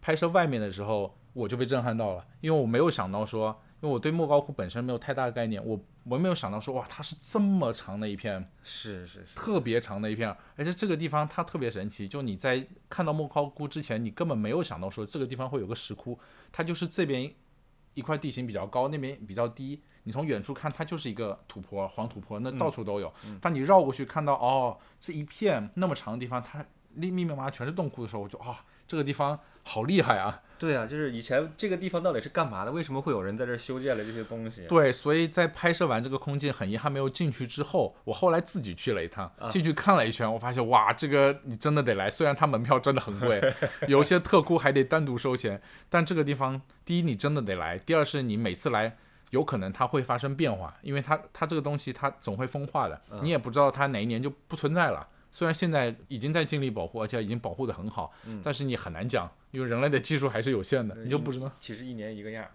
[0.05, 16.19] 拍摄外面的时候，我就被震撼到了，因为我没有想到说，因为我对莫高窟本身没有太大的概念，我我没有想到说，哇，它是这么长的一片，是是是，特别长的一片，而且这个地方它特别神奇，就你在看到莫高窟之前，你根本没有想到说这个地方会有个石窟，
[16.51, 17.33] 它就是这边
[17.95, 19.81] 一块地形比较高，那边比较低。
[20.03, 23.11] 你从远处看，它就是一个土坡，黄土坡，那到处都有。
[23.41, 26.63] 当你绕过去看到，哦，这一片那么长的地方，它
[26.93, 30.41] 密密麻麻全是洞窟的时候，我就啊，这个地方好厉害啊！
[30.57, 32.71] 对啊，就是以前这个地方到底是干嘛的？
[32.71, 34.65] 为什么会有人在这儿修建了这些东西？
[34.67, 43.41] 对，所以在拍摄完这个空镜，很遗憾没有进去之后，我后来自己去了一趟，进去看了一圈，我发现哇，这个你真的得来，虽然它门票真的很贵，
[43.87, 48.97] 有些特窟还得单独收钱，但这个地方，第一你真的得来，第二是你每次来。
[49.31, 55.05] 有可能它会发生变化，因为它它这个东西它总会风化的，你也不知道它哪一年就不存在了。
[55.35, 58.09] 虽然现在已经在尽力保护，而且已经保护得很好，
[58.41, 61.51] 但是你很难讲，因为人类的技术还是有限的，你就不知道。
[61.59, 62.47] 其实一年一个样。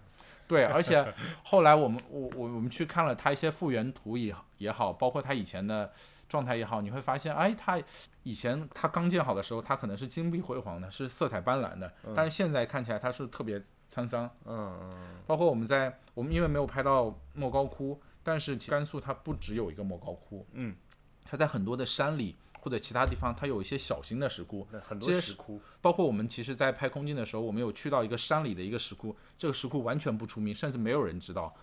[0.47, 1.13] 对，而且
[1.43, 5.93] 后来我们我我我们去看了它一些复原图也也好，包括它以前的
[6.27, 7.79] 状态也好，你会发现，哎，它
[8.23, 13.61] 以前它刚建好的时候，它可能是金碧辉煌的，是色彩斑斓的，但是现在看起来它是特别
[13.93, 14.27] 沧桑。
[14.45, 14.91] 嗯嗯
[15.27, 20.75] 包括我们在我们因为没有拍到莫高窟，但是甘肃它不只有一个莫高窟，嗯，
[21.23, 25.59] 它在很多的山里或者其他地方，它有一些小型的石窟，很多这些石窟。
[25.81, 31.53] 包括我们其实，在拍空镜的时候，我们有去到一个山里的一个石窟，这个石窟完全不出名，甚至没有人知道。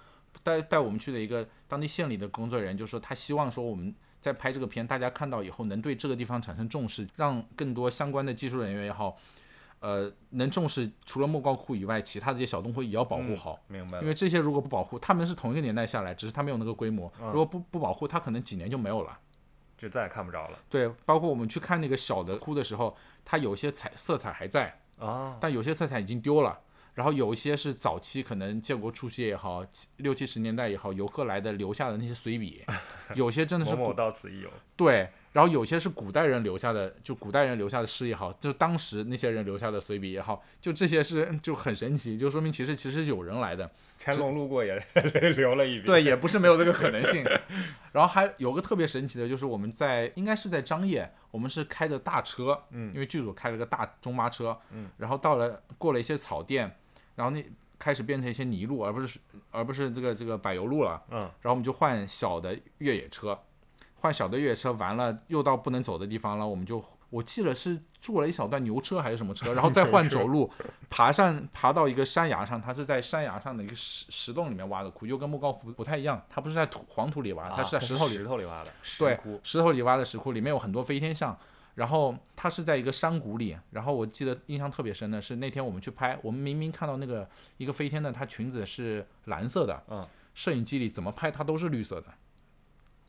[0.43, 9.17] 带带我们去的一个当地县里的工作人员就说，他希望说我们在拍这个片，大家看到以后能对这个地方产生重视，让更多相关的技术人员也好，
[9.81, 13.59] 呃，能重视除了莫高窟以外，其他的这些小洞窟也要保护好。
[13.69, 14.03] 明白了。
[14.03, 17.13] 因为这些如果不保护，他们是同一个年代下来，只是他没有那个规模。
[17.21, 19.19] 嗯如果不不保护，它可能几年就没有了。
[19.79, 25.39] 就再也看不着了对，包括我们去看那个小的窟的时候，它有些彩色彩还在，啊。
[25.41, 26.61] 但有些色彩已经丢了。
[26.95, 29.65] 然后有一些是早期可能建国初期也好，
[29.99, 32.65] 六七十年代也好，游客来的留下的那些随笔，
[33.15, 34.51] 有些真的是某某到此一游。
[34.75, 43.71] 对，然后有些是古代人留下的，就古代人留下的诗也好，就当时那些人留下的随笔也好，就这些是就很神奇，就说明其实其实有人来的，
[44.01, 44.75] 乾隆路过也
[45.37, 45.87] 留了一笔。
[45.87, 47.25] 对，也不是没有这个可能性。
[47.93, 52.93] 然后还有个特别神奇的，就是我们在应该是在张掖，我们是开的大车，嗯。
[52.93, 56.69] 因为剧组开了个大中巴车，嗯，然后到了过了一些草甸，
[57.15, 57.45] 然后那
[57.79, 59.21] 开始变成一些泥路，而不是
[59.53, 63.39] 而不是这个这个柏油路了，嗯，然后我们就换小的越野车，
[64.01, 70.51] 换小的越野车，完了又到不能走的地方了，我们就我记得是坐了一小段牛车还是什么车，然后再换走路，
[70.91, 78.71] 爬上爬到一个山崖上，它是在山崖上的一个石石洞里面挖的窟，又跟莫高窟不太一样，它不是在土黄土里挖，它是在啊石头里，石头里挖的。
[78.83, 81.37] 石对窟，石头里挖的石窟，里面有很多飞天象。
[81.75, 92.07] 然后它是在一个山谷里，然后我记得印象特别深的是那天我们去拍，我们明明看到那个一个飞天的，它裙子是蓝色的，嗯，摄影机里怎么拍它都是绿色的。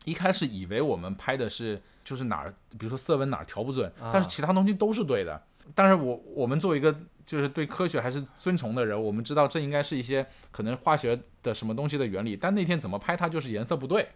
[0.06, 5.42] 一开始以为我们拍的是就是哪儿，比如说色温哪儿调不准，但是其他东西都是对的。
[5.76, 14.10] 但是我我们作为一个就是对科学还是尊崇的人，我们知道这应该是一些可能化学的什么东西的原理，但那天怎么拍它就是颜色不对，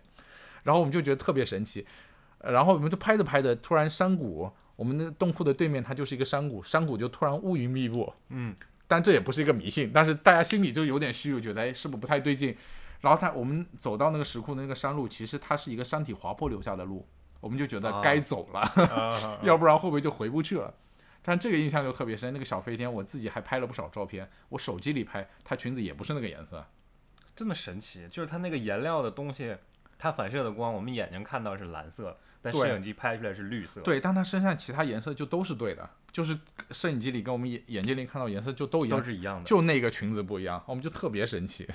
[0.64, 1.86] 然后我们就觉得特别神奇，
[2.40, 8.56] 呃然后我们就拍着拍着，突然山谷，我们那洞窟的对面它就是一个山谷，山谷就突然乌云密布，嗯，
[8.88, 12.56] 但这也不是一个迷信，但是大家心里就有点虚，我觉得哎是不是不太对劲？
[13.04, 17.06] 然后他我们走到那个石窟的那个山路，其实它是一个山体滑坡留下的路，
[17.42, 20.74] 我们就觉得啊该走了，啊 要不然会不会就回不去了？
[21.22, 26.66] 但这个印象就特别深，那个小飞天我自己还拍了不少照片，我手机里拍，它裙子也不是那个颜色，
[27.36, 29.54] 这么神奇，就是它那个颜料的东西，
[29.98, 36.38] 它反射的光，我们眼睛看到是蓝色，但摄影机拍出来是绿色。，对，但它身上其他颜色就都是对的，就是
[36.72, 39.46] 摄影机里跟我们眼眼睛里看到颜色就都一样都，是一样的。
[39.46, 41.68] 就那个裙子不一样，我们就特别神奇。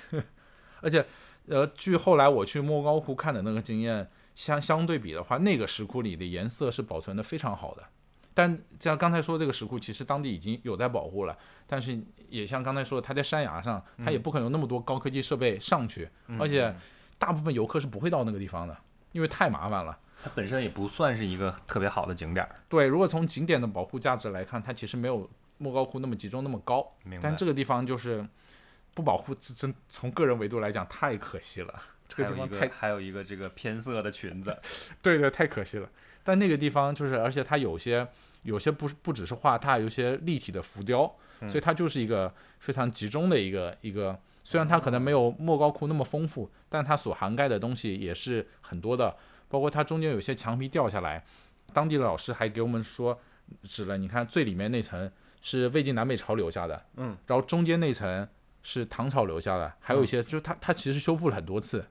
[0.81, 1.05] 而且，
[1.47, 7.83] 呃，据后来我去莫高窟看的那个经验相相对比的话，那个石窟里的颜色是保存的非常好的。
[8.35, 11.99] 但像刚才说这个石窟，其实当地已经有在保护了，但是
[12.29, 16.73] 也像刚才说的，它在山崖上，它也不可能有那么多高科技设备上去，嗯而且
[17.19, 18.77] 大部分游客是不会到那个地方的，
[19.11, 19.99] 因为太麻烦了。
[20.23, 22.55] 它本身也不算是一个特别好的景点儿。
[22.69, 26.87] 对，如果从景点的保护价值来看，它其实没有莫高窟那么集中那么高。
[27.21, 27.37] 但。
[27.37, 28.25] 这个地方就是
[28.99, 31.73] 不保护，这真从个人维度来讲太可惜了。
[32.09, 34.59] 这个地方太还有一个这个偏色的裙子，
[35.01, 35.89] 对对，太可惜了。
[36.25, 38.05] 但那个地方就是，而且它有些
[38.43, 44.19] 有些不是不只是画，它还有一些立体的浮雕，嗯所以它就是一个非常集中的一个一个。
[44.43, 49.15] 虽然它可能没有莫高窟那么丰富，但它所涵盖的东西也是很多的，
[49.47, 51.23] 包括它中间有些墙皮掉下来，
[51.73, 53.21] 当地的老师还给我们说，
[53.63, 58.27] 指了，你看最里面那层是魏晋南北朝留下的，嗯，然后中间那层
[58.63, 61.85] 是唐朝留下的，还有一些就它它其实修复了很多次，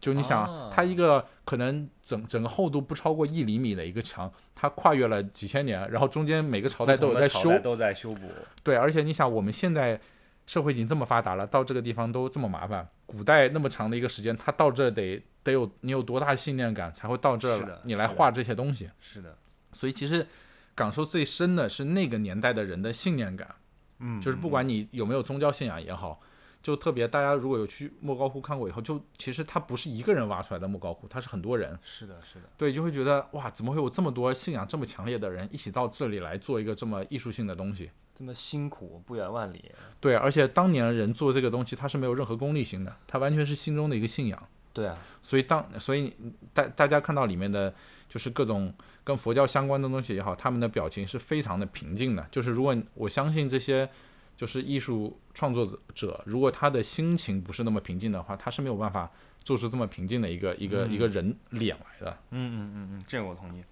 [0.00, 8.28] 就你想哦，它一个可能整整个厚度不超过一厘米的一个墙，它跨越了几千年，然后中间每个朝代都有在修都在修补。
[8.62, 10.00] 对，而且你想，我们现在
[10.46, 19.36] 社会已经这么发达了，到这个地方都这么麻烦，古代那么长的一个时间，它到这得得有你有多大信念感才会到这儿你来画这些东西，是的，
[19.72, 20.26] 所以其实
[20.74, 23.54] 感受最深的是那个年代的人的信念感。
[23.98, 26.20] 嗯，就是不管你有没有宗教信仰也好，
[26.62, 37.90] 就特别大家如果有去莫高窟看过以后，就其实它不是一个人挖出来的莫高窟，它是很多人，是的，是的，对，就会觉得哇，怎么会有这么多信仰这么强烈的人一起到这里来做一个这么艺术性的东西？
[38.16, 39.72] 这么辛苦，不远万里。
[40.00, 44.40] 对，而且当年人做这个东西，他是没有任何功利性的，他完全是心中的一个信仰。
[44.72, 46.12] 对啊，所以当所以
[46.52, 47.74] 大大家看到里面的
[48.08, 52.26] 就是各种跟佛教相关的东西也好，他们的表情是非常的平静的。
[52.30, 53.88] 就是如果我相信这些
[54.36, 59.10] 就是艺术创作者，如果他的心情不是那么平静的话，他是没有办法
[59.42, 62.18] 做出这么平静的一个一个、一个人脸来的。
[62.30, 63.62] 嗯嗯嗯嗯，这个我同意，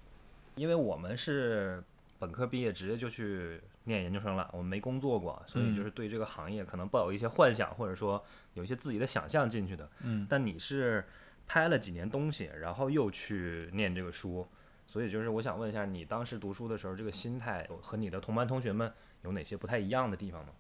[0.55, 1.83] 因为我们是
[2.19, 8.23] 本科毕业直接就去念研究生了，我们没工作过，所以嗯就是对这个行业可能抱有一些幻想，或者说
[8.55, 9.89] 有一些自己的想象进去的。
[10.05, 11.05] 嗯，但你是
[11.53, 14.49] 拍了几年东西，然后又去念这个书，
[14.87, 18.91] 所以就是我想问一下，你当时读书的时候，这个心态和你的同班同学们
[19.23, 20.53] 有哪些不太一样的地方吗？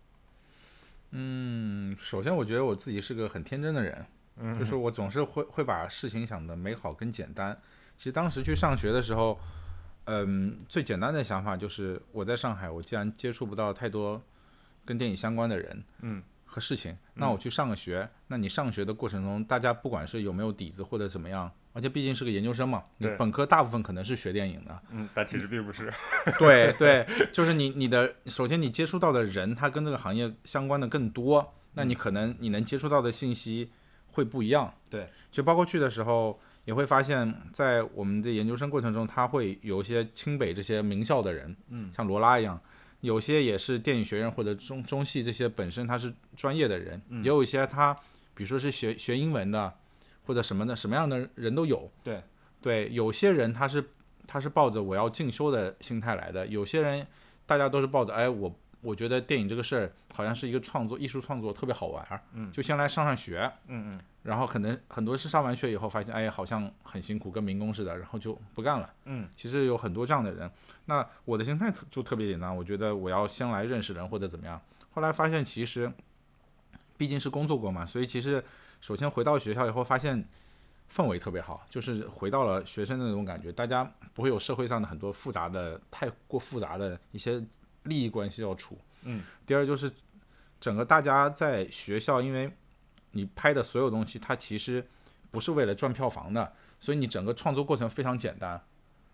[1.12, 4.04] 嗯，首先我觉得我自己是个很天真的人，
[4.36, 7.58] 嗯就是我总是会会把事情想的美好跟简单。
[7.96, 9.40] 其实当时去上学的时候，
[10.04, 14.22] 嗯，最简单的想法就是我在上海，我既然接触不到太多
[14.84, 16.22] 跟电影相关的人，嗯，
[16.52, 18.06] 和事情，那我去上个学。
[18.26, 25.90] 那你上学的过程中，大家不管是有没有底子或者怎么样，而且毕竟是个研究生嘛，你对本科大部分可能是学电影的，嗯，但其实并不是。
[26.38, 33.70] 对对，就是你你的首先你接触到的人，他跟这个行业相关的更多，那你可能你能接触到的信息
[34.10, 34.72] 会不一样。
[34.90, 42.60] 对，就包括去的时候也会发现，在我们的研究生过程中，他会有一些清北这些名校的人，嗯，像罗拉一样，
[43.02, 47.94] 有些也是电影学院或者中中戏这些本身他是专业的人，嗯也有一些他
[48.34, 49.72] 比如说是学学英文的
[50.24, 51.90] 或者什么的，什么样的人都有。
[52.02, 52.22] 对
[52.60, 53.84] 对，有些人他是
[54.26, 57.06] 他是抱着我要进修的心态来的，有些人
[57.44, 68.92] 大家都是抱着哎我我觉得电影这个事儿好像是一个创作艺术创作特别好玩儿，嗯就先来上上学，嗯嗯然后可能很多是上完学以后发现哎好像很辛苦跟民工似的，然后就不干了。
[69.04, 70.50] 嗯其实有很多这样的人，
[70.86, 74.60] 那我的心态就特别简单，我觉得我要先来认识人或者怎么样。
[74.90, 75.90] 后来发现其实
[76.96, 78.44] 毕竟是工作过嘛，所以其实
[78.80, 80.24] 首先回到学校以后发现
[80.92, 87.42] 氛围特别好，就是回到了学生的那种感觉，大家不会有社会上的很多复杂的、太过复杂的一些
[87.84, 88.78] 利益关系要处。
[89.02, 89.90] 嗯，第二就是
[90.60, 92.50] 整个大家在学校，因为
[93.10, 94.84] 你拍的所有东西，它其实
[95.30, 98.60] 不是为了赚票房的，所以你整个创作过程非常简单。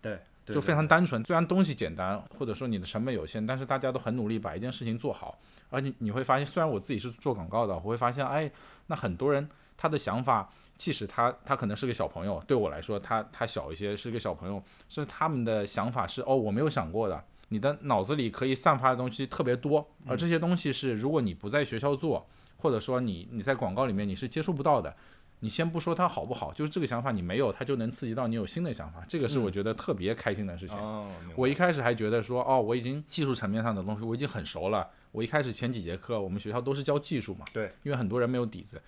[0.01, 1.23] 对，对就非常单纯。
[1.23, 5.39] 虽然东西简单，或者说你的成本有限，但是大家都很努力把一件事情做好。
[5.69, 8.49] 而且你会发现，虽然我自己是做广告的，我会发现，哎，
[8.87, 17.23] 那很多人他的想法，即使他他可能是个小朋友，对我来说，他他小一些，是个小朋友，是他们的想法是哦，我没有想过的。
[17.49, 22.27] 你的脑子里可以散发的东西特别多，而这些东西是如果你不在学校做，
[22.57, 24.95] 或者说你你在广告里面你是接触不到的。
[25.41, 30.77] 你先不说它好不好，就是这个想法你没有，它就能刺激到你有新的想法，这个是我觉得特别开心的事情。
[30.77, 34.85] 哦，我一开始还觉得说，哦，我已经技术层面上的东西我已经很熟了。
[35.13, 38.81] 我一开始前几节课，我们学校都是教技术嘛，对，因为很多人没有底子。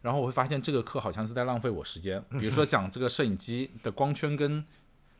[0.00, 2.20] 然后我会发现这个课好像是在浪费我时间。
[2.40, 4.64] 比如说讲这个摄影机的光圈跟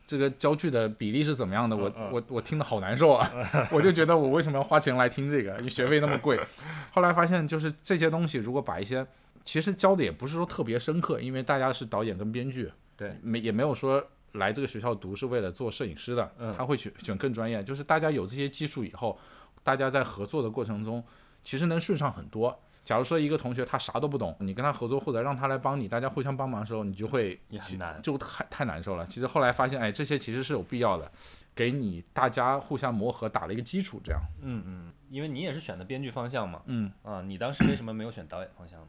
[0.05, 3.31] 这个焦距的比例是怎么样的，我我我听的好难受啊！
[3.71, 5.57] 我就觉得我为什么要花钱来听这个？
[5.57, 6.39] 因为学费那么贵。
[6.91, 9.05] 后来发现就是这些东西，如果把一些
[9.45, 17.63] 其实教的也不是说特别深刻，因为大家是导演跟编剧，对，没也没有说来这个学校读是为了做摄影师的，他会选选更专业。
[17.63, 19.17] 就是大家有这些基础以后，
[19.63, 21.03] 大家在合作的过程中
[21.43, 22.59] 其实能顺畅很多。
[22.83, 29.05] 假如说一个同学他啥都不懂，你跟他合作或者让他来帮你，大家互相帮忙的时候，你就会也很难，就太太难受了。
[29.07, 31.09] 其实后来发现，哎，这些其实是有必要的，
[31.55, 34.21] 给你大家互相磨合打了一个基础，这样。
[34.41, 36.61] 嗯嗯，因为你也是选的编剧方向嘛。
[36.65, 38.87] 嗯啊，你当时为什么没有选导演方向呢？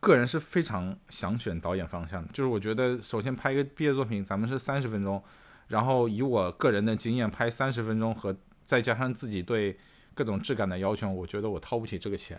[0.00, 5.22] 个人是非常想选导演方向的，就是我觉得首先拍一个毕业作品，咱们是三十分钟，
[5.68, 8.34] 然后以我个人的经验拍三十分钟和
[8.64, 9.78] 再加上自己对
[10.14, 12.38] 各种质感的要求，我觉得我掏不起这个钱，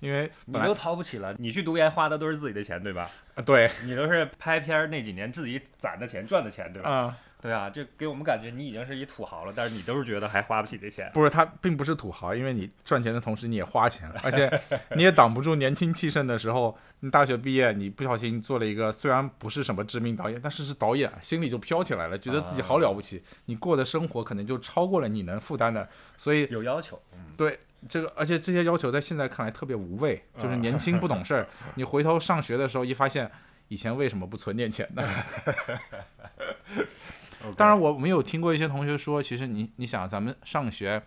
[0.00, 3.10] 因为你都掏不起了，你去读研花的都是自己的钱，对吧？
[3.34, 6.90] 啊，对，你都是拍片儿那几年自己攒的钱赚的钱，对吧？
[6.90, 7.18] 啊。
[7.42, 11.10] 对啊，这给我们感觉你已经是一土豪了，但是你都是觉得还花不起这钱。
[11.12, 14.48] 不是，他并不是土豪，因为你赚钱的同时你也花钱了，而且
[14.94, 16.78] 你也挡不住年轻气盛的时候。
[17.04, 23.20] 你大学毕业，你不小心做了一个虽然不是什么知名导演，但是是导演，心里就飘起来了，觉得自己好了不起。
[23.46, 27.02] 你过的生活可能就超过了你能负担的，所以有要求。
[27.36, 31.48] 对这个，而且这些要求在现在看来特别无谓，就是年轻不懂事儿。
[31.74, 33.28] 你回头上学的时候一发现，
[33.66, 35.02] 以前为什么不存点钱呢？
[37.56, 41.02] 当然，我没有听过一些同学说，其实你你想，咱们上学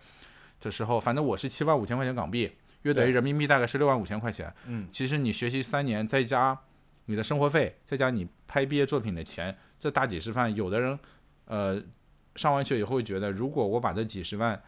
[0.60, 4.52] 的时候，反正我是七万五千块钱港币，约等于人民币大概是六万五千块钱。
[4.66, 6.58] 嗯，其实你学习三年，再加
[7.06, 10.98] 你的生活费，再加你拍毕业作品的钱，这大几十万，有的人，
[11.46, 11.82] 呃，
[12.34, 14.60] 上完学以后会觉得，如果我把这几十万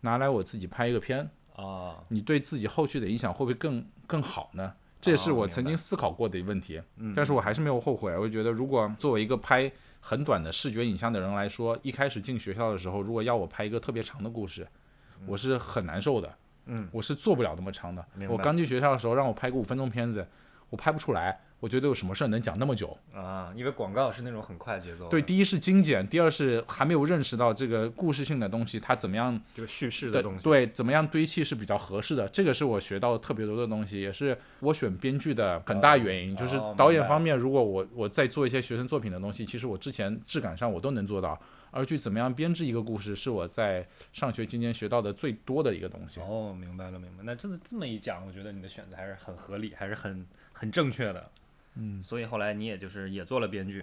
[0.00, 4.72] 拿来我自己拍一个片啊，你对自己后续的影响会不会更更好呢？
[5.00, 6.80] 这也是我曾经思考过的问题。
[6.96, 14.66] 嗯，但是我还是没有后悔，我觉得，如果作为一个拍很短的视觉影像的人来说，一开始进学校的时候，如果要我拍一个特别长的故事，
[15.26, 16.34] 我是很难受的。
[16.66, 18.04] 嗯，我是做不了那么长的。
[18.28, 20.26] 我刚进学校的时候，让我拍个五分钟片子，
[20.70, 21.40] 我拍不出来。
[21.60, 23.52] 我觉得有什么事儿能讲那么久啊？
[23.54, 25.10] 因为广告是那种很快节奏。
[25.10, 32.26] 对，第一是精简，第二是还没有认识到这个故事性的东西，它怎么样这个叙事的东西，对，怎么样堆砌是比较合适的。
[32.28, 36.34] 这个是我学到特别多的东西，也是我选编剧的很大原因。
[36.34, 41.38] 就是导演方面，如果我我在做一些学生作品的东西，其实我之前质感上我都能做到。
[41.72, 46.20] 而去怎么样编制一个故事，是我在上学期间学到的最多的一个东西。
[46.20, 47.22] 哦，明白了，明白。
[47.22, 50.26] 那真的这么一讲，我觉得你的选择还是很合理，还是很
[50.60, 51.30] 很正确的。
[51.76, 53.82] 嗯，所以后来你也就是也做了编剧。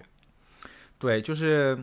[0.96, 1.76] 对，就是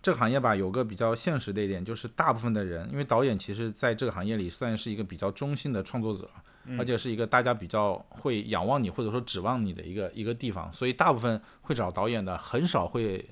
[0.00, 6.26] 这个行业吧，有个比较现实的一点，就是大部分的人，因为导演其实在这个行业里算是一个比较中性的创作者，
[6.78, 13.28] 而且是一个大家比较会仰望你或者说指望你的一个一个地方，所以大部分会找导演的，很少会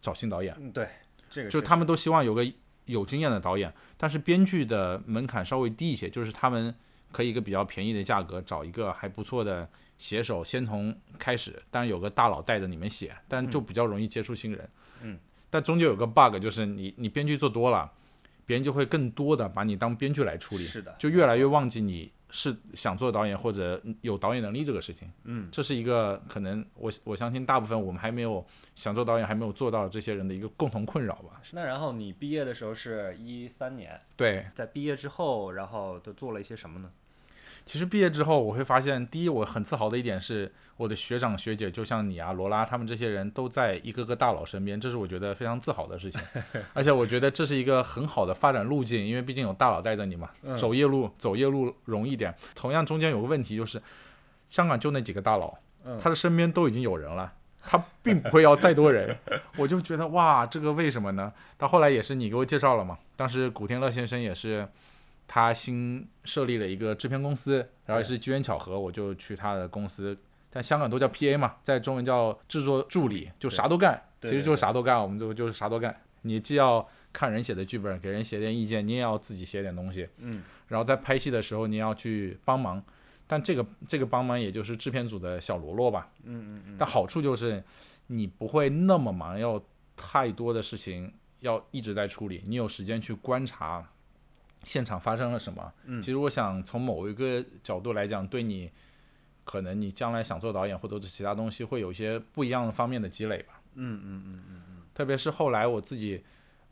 [0.00, 0.56] 找新导演。
[0.58, 0.88] 嗯，对，
[1.28, 2.50] 这个就他们都希望有个
[2.86, 6.74] 有经验的导演，但是编剧的门槛稍微低一些，就是他们
[7.12, 9.68] 可以一个比较便宜的价格找一个还不错的。
[9.98, 14.70] 写手先从开始，当然有个大佬带着你们写，但就比较容易接触新人。
[15.02, 15.18] 嗯，
[15.50, 17.92] 但中间有个 bug，就是你你编剧做多了，
[18.46, 20.64] 别人就会更多的把你当编剧来处理。
[20.64, 25.10] 是的，就越来越忘记你是想做导演或者有导演能力这个事情。
[25.24, 28.44] 嗯，这是一个可能我我相信大部分我们还没有
[28.74, 31.40] 想做导演还没有做到这些人的一个共同困扰吧。
[31.52, 36.90] 那然后你毕业的时候是一三年，对，在毕业之后，然后都做了一些什么呢？
[37.68, 46.18] 其实毕业之后，我会发现，第一，我很自豪的一点是，我的学长学姐，就像你啊、罗拉他们这些人都在一个个大佬身边，这是我觉得非常自豪的事情。
[46.72, 52.34] 而且我觉得这是一个很好的发展路径，因为毕竟有大佬带着你嘛，走夜路走夜路容易点。
[52.54, 53.78] 同样，中间有个问题就是，
[54.48, 55.54] 香港就那几个大佬，
[56.00, 57.30] 他的身边都已经有人了，
[57.62, 59.14] 他并不会要再多人。
[59.58, 61.30] 我就觉得哇，这个为什么呢？
[61.58, 64.66] 到后来也是你给我介绍了嘛，当时古天乐先生也是。
[65.28, 70.18] 他新设立了一个制片公司，然后也是机缘巧合，我就去他的公司。
[70.50, 75.94] 但香港都叫 P A 嘛，在中文叫制作助理，就啥都干，其实就是啥都干，我们就就是啥都干。
[76.22, 80.08] 你既要看人写的剧本，给人写点意见，你也要自己写点东西。
[80.16, 80.42] 嗯。
[80.68, 82.82] 然后在拍戏的时候，你要去帮忙，
[83.26, 86.10] 但这个这个帮忙也就是制片组的小喽啰吧。
[86.24, 86.76] 嗯嗯嗯。
[86.78, 87.62] 但好处就是
[88.06, 89.62] 你不会那么忙，要
[89.94, 93.86] 太多的事情要一直在处理，你有时间去观察。
[94.64, 95.72] 现场发生了什么？
[95.84, 98.70] 嗯，其实我想从某一个角度来讲，对你
[99.44, 103.60] 可能你将来想做导演或者是其他东西，会有一些不一样的方面的积累吧。
[103.74, 104.82] 嗯嗯嗯嗯嗯。
[104.94, 106.22] 特别是后来我自己，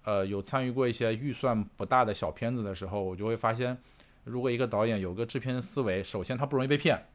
[0.05, 3.76] 呃，有参与过一些预算不大的小片子的时候，我就会发现，
[4.24, 7.07] 如果一个导演有个制片思维，首先他不容易被骗，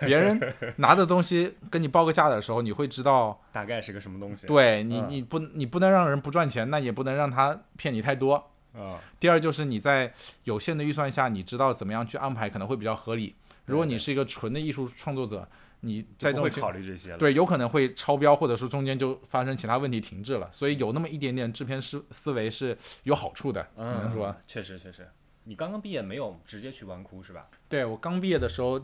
[0.00, 0.38] 别人
[0.76, 4.46] 拿着东西跟你报个价的时候，你会知道，大概是个什么东西。
[4.46, 8.51] 对你嗯你不你不能让人不赚钱，那也不能让他骗你太多。
[8.74, 10.12] 啊，第二就是你在
[10.44, 13.34] 有限的预算下，你知道怎么样去安排，可能会比较合理。
[13.66, 15.46] 如果你是一个纯的艺术创作者，
[15.80, 17.18] 你在这就会种考虑这些了。
[17.18, 20.48] 对，有可能会超标，或者说中间就发生其他问题停滞了。
[20.52, 24.28] 所以有那么一点点制片思思维是有好处的，只能说。
[24.28, 25.08] 嗯，确实确实。
[25.44, 27.48] 你刚刚毕业没有直接去玩哭是吧？
[27.68, 28.80] 对我刚毕业的时候，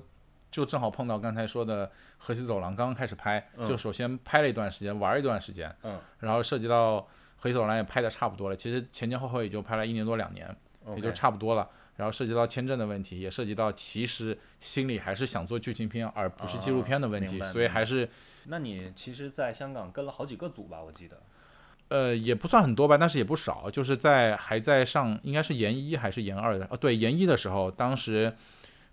[0.51, 7.07] 就正好碰到刚才说的河西走廊刚刚开始拍，嗯就首先拍了一段时间，玩一段时间，嗯，然后涉及到
[7.39, 10.55] 河西走廊也拍的差不多了，其实前前后后也就拍了一年多两年，
[10.95, 11.69] 也就差不多了。
[11.97, 18.09] 然后涉及到签证的问题，也涉及到其实心里还是想做剧情片而不是纪录片的问题，所以还是
[18.47, 20.81] 那你其实在香港跟了好几个组吧？
[20.81, 21.21] 我记得。
[21.89, 23.71] 呃，也不算很多吧，但是也不少。
[23.71, 26.69] 就是在还在上，应该是研一还是研二的？
[26.71, 28.33] 哦，对，研一的时候，当时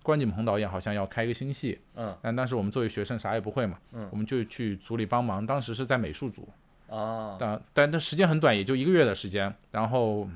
[0.02, 5.46] 关锦鹏导演好像要开一个新戏，嗯但当时我们作为学生啥也不会嘛，嗯我们就去组里帮忙。
[5.46, 6.48] 当时是在美术组，
[6.90, 9.54] 啊，但但那时间很短，也就一个月的时间。
[9.72, 10.28] 然后，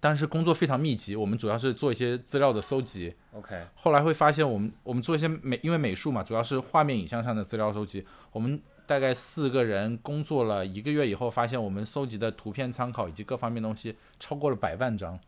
[0.00, 3.14] 但是工作非常密集，我们主要是做一些资料的搜集。
[3.32, 8.06] OK，后来会发现，我们我们做一些美，因为美术嘛，主要是画面影像上的资料收集。
[8.32, 15.18] 我们大概四个人工作了一个月以后，发现我们搜集的图片参考以及各方面东西超过了百万张。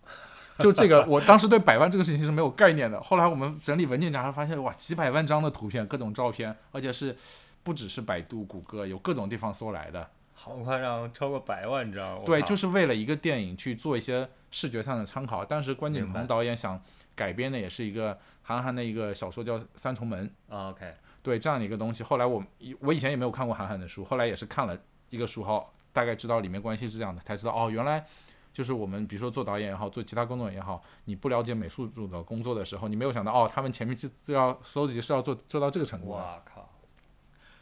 [0.59, 3.01] 就这个，我当时对百万这个事情是没有概念的。
[3.03, 7.15] 后来我们整理文件夹，发现哇，几百万张的图片，各种照片，而且是
[7.63, 10.09] 不只是百度、谷歌，有各种地方搜来的。
[10.47, 12.25] 好夸张，超过百万张。
[12.25, 15.45] 对，就是是为了一个电影去做一些视觉上的参考。
[15.45, 16.81] 当时关锦鹏导演想
[17.17, 20.31] 改编的也是一个韩寒的一个小说叫《三重门》。
[20.55, 22.05] 啊 OK，对这样的一个东西。
[22.05, 22.41] 后来我
[22.79, 24.79] 我以前也没有看过韩寒的书，后来也是看了
[25.11, 28.07] 一个书号，大概知道里面关系是这样的，才知道哦，原来
[28.53, 36.13] 就是我们比如说做导演也好，做其他工作也好，你不了解美术组的工作的时候，你没有想到哦，他们前面资资料搜集是要做做到这个程度的。
[36.13, 36.66] 哇靠，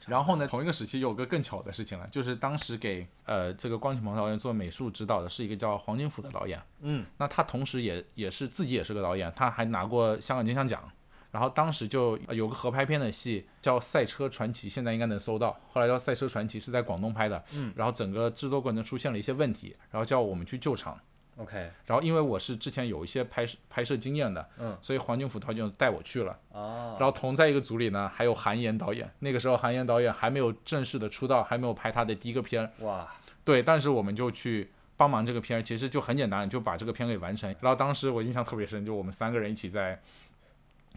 [0.06, 6.60] 然后呢，同一个时期有个更巧的事情了，就是当时给呃这个关锦鹏导演做美术指导的是一个叫黄金甫的导演。
[6.80, 10.82] 嗯那他同时也也是自己也是个导演，他还拿过香港金像奖。
[11.30, 15.58] 然后当时就呃有个合拍片的戏叫《赛车传奇》，现在应该能搜到。
[15.72, 20.96] 后来叫《赛车传奇》是在广东拍的，嗯，然后整个制作过程中出现了一些问题，然后叫我们去救场。
[21.36, 26.38] OK 然后因为我是之前有一些拍摄拍摄经验的，嗯，所以黄金甫导演带我去了。
[26.52, 29.10] 哦，然后同在一个组里呢，还有韩延导演。
[29.18, 33.12] 那个时候韩延导演还没有正式的出道，还没有拍他的第一个片，哇
[33.44, 37.52] 对，但是我们就去帮忙这个片，其实就很简单，就把这个片给完成。
[37.60, 40.00] 然后当时我印象特别深，就我们三个人一起在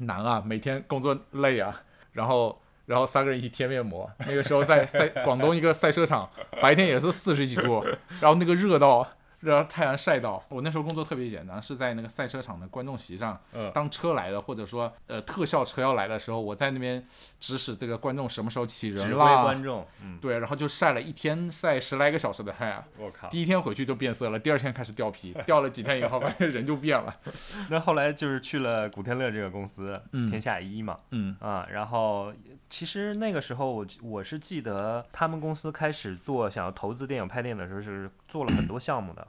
[0.02, 1.82] 难啊，每天工作累啊，
[2.12, 4.08] 然后然后三个人一起贴面膜。
[4.20, 6.30] 那个时候在赛广东一个赛车场，
[6.62, 7.84] 白天也是四十几度，
[8.22, 9.08] 然后那个热到。
[9.40, 17.06] 让太阳晒到，我那时候工作特别简单，是在那个赛车场的观众席上，嗯当车来了或者说呃特效车要来的时候，我在那边
[17.40, 22.84] 指使这个观众什么时候起人指挥啦，观众，嗯，对，然后就晒了一天，晒十来个小时的太阳。
[22.98, 23.28] 我靠。
[23.30, 27.16] 第一天回去就变色了，第二天开始掉皮，掉了几天以后，发现人就变了。
[27.70, 32.34] 那后来就是去了古天乐这个公司，嗯天下一嘛，嗯啊，然后
[32.70, 39.26] 其实那个时候我我是记得他们公司开始做想要投资电影拍电影的时候是做了很多项目的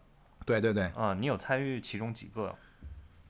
[0.49, 2.55] 对对对，啊，你有参与其中几个？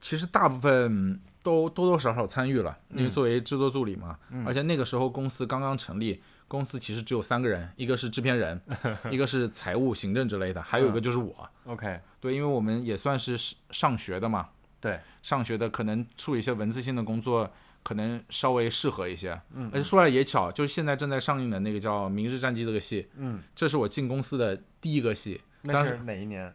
[0.00, 3.10] 其实大部分都多多少少参与了，因为嗯。
[3.10, 4.46] 作为制作助理嘛，嗯。
[4.46, 8.60] 而且那个时候公司刚刚成立，公司其实只有三个人，一个是制片人，
[9.10, 11.50] 一个是财务、行政之类的，还有一个就是我。
[11.64, 13.36] OK，对，因为我们也算是
[13.70, 14.48] 上学的嘛，
[14.80, 17.50] 对，上学的可能处理一些文字性的工作。
[17.84, 26.52] 可能稍微适合一些，嗯而且说来也巧，就是现在正在上映的那个叫《明日战记》这个戏，嗯，这是我进公司的第一个戏，当时哪一年？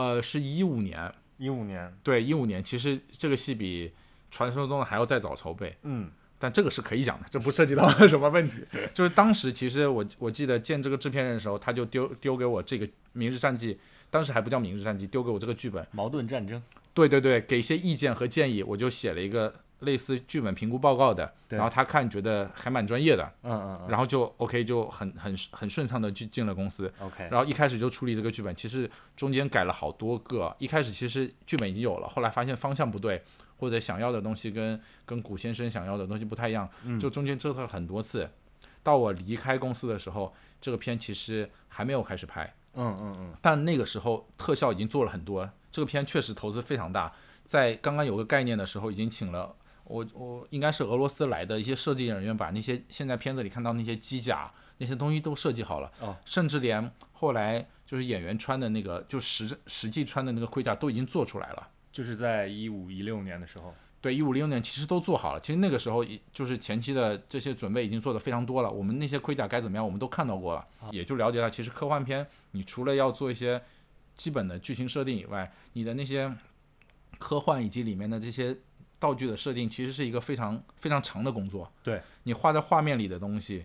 [0.00, 2.64] 呃，是一五年，一五年，对，一五年。
[2.64, 3.92] 其实这个戏比
[4.30, 8.64] 传说中的还要再早筹备，嗯但这个是可以讲的，这不 涉及到什么问题。
[8.94, 13.74] 就是当时其实我我记得见这个制片人的时候，他就丢丢给我这个《明日战记》，
[14.08, 15.86] 当时还不叫《明日战记》，丢给我这个剧本。
[15.90, 16.62] 矛盾战争，
[16.94, 26.92] 对对对，给一些意见和建议，我就写了一个类似剧本评估报告的，然后他看觉得还蛮专业的，嗯嗯嗯然后就 OK 就很很很顺畅的就进了公司。
[27.00, 30.54] ，OK，然后一开始就处理这个剧本，其实中间改了好多个。
[30.58, 33.22] 一开始其实剧本已经有了，后来发现方向不对，
[33.56, 38.28] 或者想要的东西跟跟古先生想要的东西不太一样，嗯就中间折腾了很多次。
[38.82, 47.12] 到我离开公司的时候，这个片其实还没有开始拍，嗯嗯嗯，但那个时候特效已经做了很多，这个片确实投资非常大。
[47.44, 49.54] 在刚刚有个概念的时候，已经请了
[49.90, 61.68] 我我应该是俄罗斯来的一些设计人员，把那些现在片子里看到那些机甲那些东西都设计好了，哦甚至连后来就是演员穿的那个就实实际穿的那个盔甲都已经做出来了。
[61.92, 65.40] 就是在一五一六年的时候，对，一五零六年其实都做好了。
[65.40, 68.70] 其实那个时候，就是前期的这些准备已经做得非常多了。
[68.70, 73.60] 我们那些盔甲该怎么样，我们都看到过了，也就了解到，其实科幻片，你除了要做一些
[74.14, 76.32] 基本的剧情设定以外，你的那些
[77.18, 78.56] 科幻以及里面的这些
[79.00, 81.68] 道具的设定，其实是一个非常非常长的工作。
[81.82, 83.64] 对你画在画面里的东西，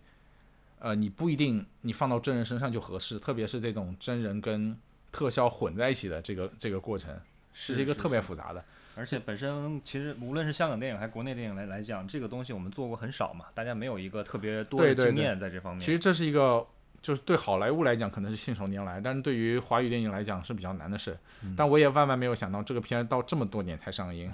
[0.79, 4.75] 呃，你不一定你放到真人身上就合适，特别是这种真人跟
[5.11, 7.13] 特效混在一起的这个这个过程，
[7.53, 8.63] 是一个特别复杂的。
[8.97, 15.81] 而且本身其实无论是香港电影还是国内电影来来讲，这个东西我们做过很少嘛，大家没有一个特别多的经验在这方面。
[15.81, 16.65] 其实这是一个，
[17.01, 21.17] 就是对好莱坞来讲可能是信手拈来，但是对于华语电影来讲是比较难的事。
[21.57, 24.31] 但我也万万没有想到这个片到这么多年才上映，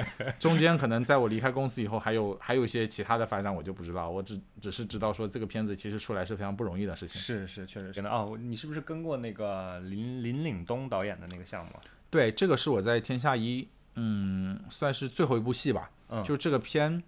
[0.38, 7.20] 中间可能在我离开公司以后还有还有一些其他的发展我就不知道，我只只是知道说这个片子其实出来是非常不容易的事情。
[7.20, 8.38] 是是，确实真的哦。
[8.40, 11.72] 你是不是跟过那个林林岭东导演的那个项目？
[12.10, 13.68] 对，这个是我在天下一。
[13.94, 15.90] 嗯，算是最后一部戏吧。
[16.08, 17.02] 嗯，就这个片，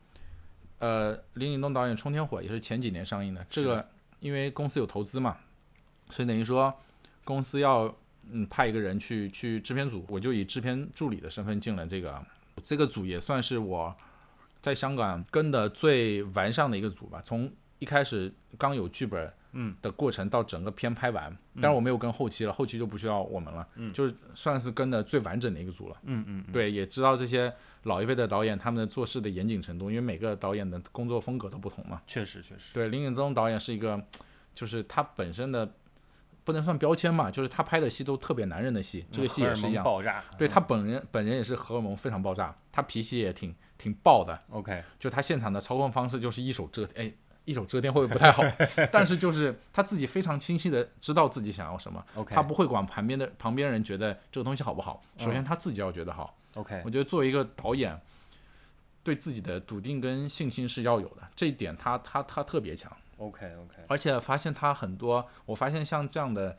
[0.80, 3.42] 呃，林岭东导演《冲天火》也是前几年上映的。
[3.48, 3.88] 这个
[4.20, 5.38] 因为公司有投资嘛，
[6.10, 6.74] 所以等于说
[7.24, 7.96] 公司要
[8.30, 12.22] 嗯派一个人去去制片组，我就以制片助理的身份进了这个
[12.62, 13.94] 这个组，也算是我
[14.60, 17.20] 在香港跟的最完善的一个组吧。
[17.24, 19.26] 从一开始刚有剧本。
[19.56, 19.72] 嗯。
[19.80, 21.32] 的过程到整个片拍完，
[21.62, 34.04] 但是我没有跟后期了，后期就不需要我们了，嗯，就算是跟的最完整的一个组了，嗯嗯，对，也知道这些老一辈的导演他们的做事的严谨程度，因为每个导演的工作风格都不同嘛，确实确实，对，林允东导演是一个，
[34.56, 35.72] 就是他本身的
[36.44, 47.12] 不能算标签嘛，就是他拍的戏都特别男人的戏，这个戏也是一样，爆炸，对他本人本人也是荷尔蒙非常爆炸，他脾气也挺挺爆的，OK，就他现场的操控方式就是一手遮，哎。
[47.46, 48.42] 一手遮天会不会不太好？
[48.90, 55.02] 但是就是他自己非常清晰的知道自己想要什么，他不会管旁边的旁边人觉得这个东西好不好。
[55.18, 56.34] 首先他自己要觉得好。
[56.54, 58.00] OK，我觉得作为一个导演，
[59.02, 62.90] 对自己的笃定跟信心是要有的，这一点他他他特别强。
[63.18, 66.56] OK OK，而且发现他很多，我发现像这样的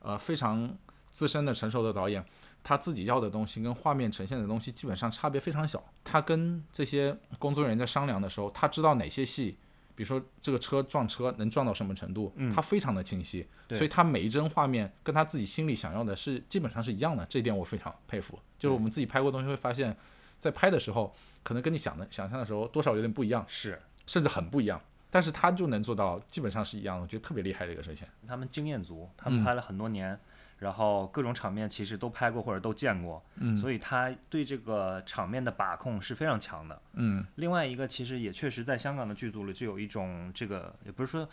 [0.00, 0.76] 呃非常
[1.12, 2.24] 资深的成熟的导演，
[2.62, 5.82] 他自己要的东西跟画面呈现的东西基本上差别非常小。
[6.02, 9.58] 他跟这些工作人员在商量的时候，他知道哪些戏。
[9.96, 18.36] 比如说这个车撞车能撞到什么程度，他非常的清晰，所以他每一帧画面跟他自己心里想要的是基本上是一样的，这一点我非常佩服。
[18.58, 19.96] 就是我们自己拍过东西会发现，
[20.40, 24.82] 在拍的时候可能跟你想的想象的时候多少有点不一样，是甚至很不一样，
[25.14, 28.04] 但是他就能做到基本上是一样的，我觉得特别厉害的一个事情。
[28.26, 30.18] 他们经验足，他们拍了很多年。
[30.58, 37.24] 然后各种场面其实都拍过或者都见过，嗯，所以他对这个场面的把控是非常强的，嗯。
[37.34, 41.28] 另外一个其实也确实在香港的剧组里就有一种这个也不是说，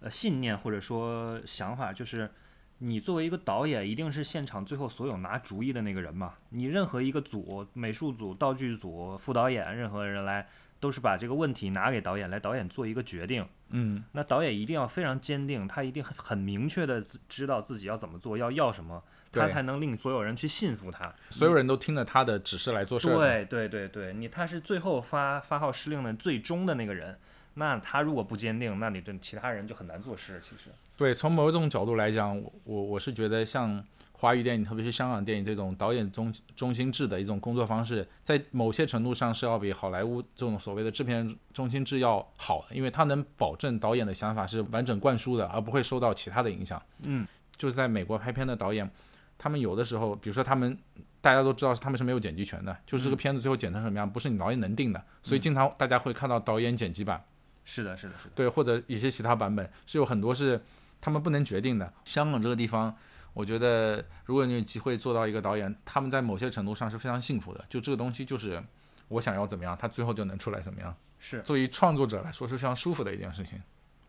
[0.00, 2.30] 呃信念或者说想法，就是
[2.78, 10.46] 你作为一个导演一定是现场最后所有拿主意的那个人嘛，你任何一个组，美术组、道具组、副导演，任何人来。
[10.78, 13.46] 都是把这个问题拿给导演来，导演做一个决定。
[13.70, 19.02] 嗯，那导演一定要非常坚定，他一定很很明确的知道自己要怎么做，要要什么，
[19.32, 21.12] 他才能令所有人去信服他。
[21.30, 23.08] 所有人都听了他的指示来做事。
[23.08, 27.18] 对对对对，你他是最后发发号施令的最终的那个人，
[27.54, 30.40] 那他如果不坚定，那你对其他人就很难做事。
[30.42, 33.84] 其实，对，从某种角度来讲，我我是觉得像。
[34.18, 46.80] 华语电影，特别是香港电影这种导演中中心制的一种工作方式，在某些程度上是要比好莱坞这种所谓的制片人中心制要好的，因为它能保证导演的想法是完整灌输的，而不会受到其他的影响。
[47.02, 47.26] 嗯，
[47.58, 48.90] 就是在美国拍片的导演，
[49.36, 50.78] 他们有的时候，比如说他们
[51.20, 57.22] 大家都知道他们是没有剪辑权的，就是这个片子最后剪成什么样，不是你导演能定的，所以经常大家会看到导演剪辑版。
[57.66, 58.30] 是的，是的，是的。
[58.34, 60.58] 对，或者一些其他版本是有很多是
[61.02, 61.92] 他们不能决定的。
[62.06, 62.96] 香港这个地方。
[63.36, 67.62] 我觉得，如果你有机会做到一个导演，他们在某些程度上是非常幸福的。
[67.68, 68.64] 就这个东西，就是
[69.08, 70.96] 我想要怎么样，他最后就能出来怎么样。
[71.18, 73.60] 是，作为创作者来说是非常舒服的一件事情。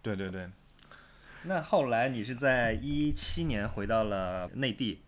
[0.02, 0.50] 对对对。
[1.44, 5.02] 那后来你是在一七年回到了内地。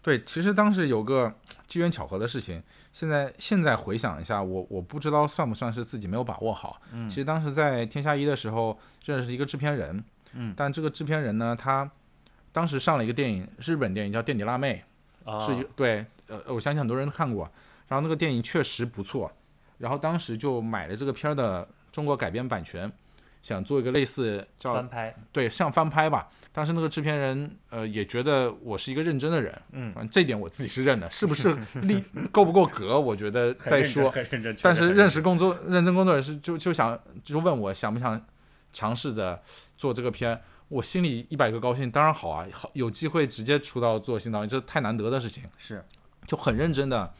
[0.00, 1.34] 对，其实当时有个
[1.66, 2.62] 机缘巧合的事情。
[2.92, 6.80] 现在现在回想一下，我我不知道算不算是自己没有把握好。
[6.92, 7.08] 嗯。
[7.08, 10.04] 其实当时在天下一的时候认识一个制片人。
[10.34, 10.54] 嗯。
[10.56, 11.90] 但这个制片人呢，他。
[12.52, 14.82] 当时上了一个电影，日本电影叫《垫底辣妹》，
[15.46, 17.50] 是一对，呃，我相信很多人都看过。
[17.88, 19.30] 然后那个电影确实不错，
[19.78, 22.90] 然后当时就买了这个片儿的中国改编版权，
[23.42, 26.28] 想做一个类似叫翻拍，对，像翻拍吧。
[26.52, 34.12] 当时那个制片人，呃，也觉得我是一个认真的人，嗯，这点我自己是认的，是不是 力够不够格，我觉得再说。
[34.62, 38.20] 但是认识工作认真工作人士就就想就问我想不想
[38.72, 39.40] 尝试着
[39.76, 40.40] 做这个片。
[40.70, 45.42] 我心里一百个高兴，当然好啊，好有机会直接出道做新导演，这太难得的事情。
[45.58, 45.84] 是，
[46.26, 47.12] 就很认真的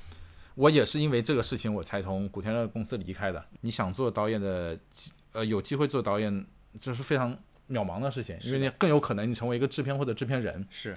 [0.54, 3.44] 我也是因为这个事情我才从古天乐公司离开的。
[3.62, 6.46] 你想做导演的机，呃，有机会做导演，
[6.78, 7.36] 这是非常
[7.68, 10.96] 渺茫的事情，因为你更有可能你成为一个制片或者制片人，是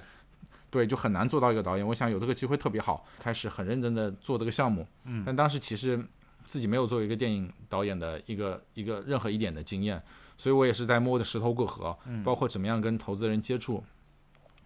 [0.70, 1.84] 对，就很难做到一个导演。
[1.84, 4.86] 我想有这个机会特别好，开始很认真的做这个项目。
[5.04, 6.00] 嗯，但当时其实
[6.44, 10.00] 自己没有作为一个电影导演的一个一个任何一点的经验，
[10.36, 13.82] 所以我也是在摸着石头过河，包括怎么样跟投资人接触，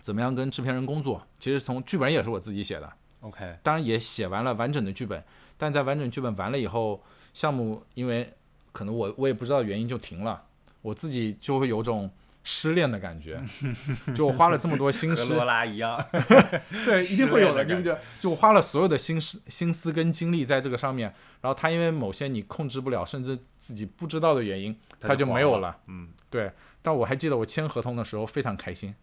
[0.00, 1.22] 怎么样跟制片人工作。
[1.38, 5.22] 其实从剧本也是我自己写的，OK，当然也写完了完整的剧本，
[5.56, 7.02] 但在完整剧本完了以后，
[7.34, 8.32] 项目因为
[8.72, 10.42] 可能我我也不知道原因就停了，
[10.82, 12.10] 我自己就会有种
[12.50, 13.38] 失恋的感觉，
[14.16, 16.02] 就我花了这么多心思，拉一样，
[16.86, 17.94] 对，一定会有的，对不对？
[18.22, 25.76] 就我花了所有的心思、心思跟精力在这个上面，然后他因为某些你控制不了，甚至自己不知道的原因，他就没有了。
[25.88, 28.94] 嗯，对，但我还记得我签合同的时候非常开心，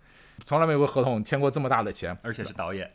[0.44, 2.90] 从来没有过合同签过这么大的钱，而且是导演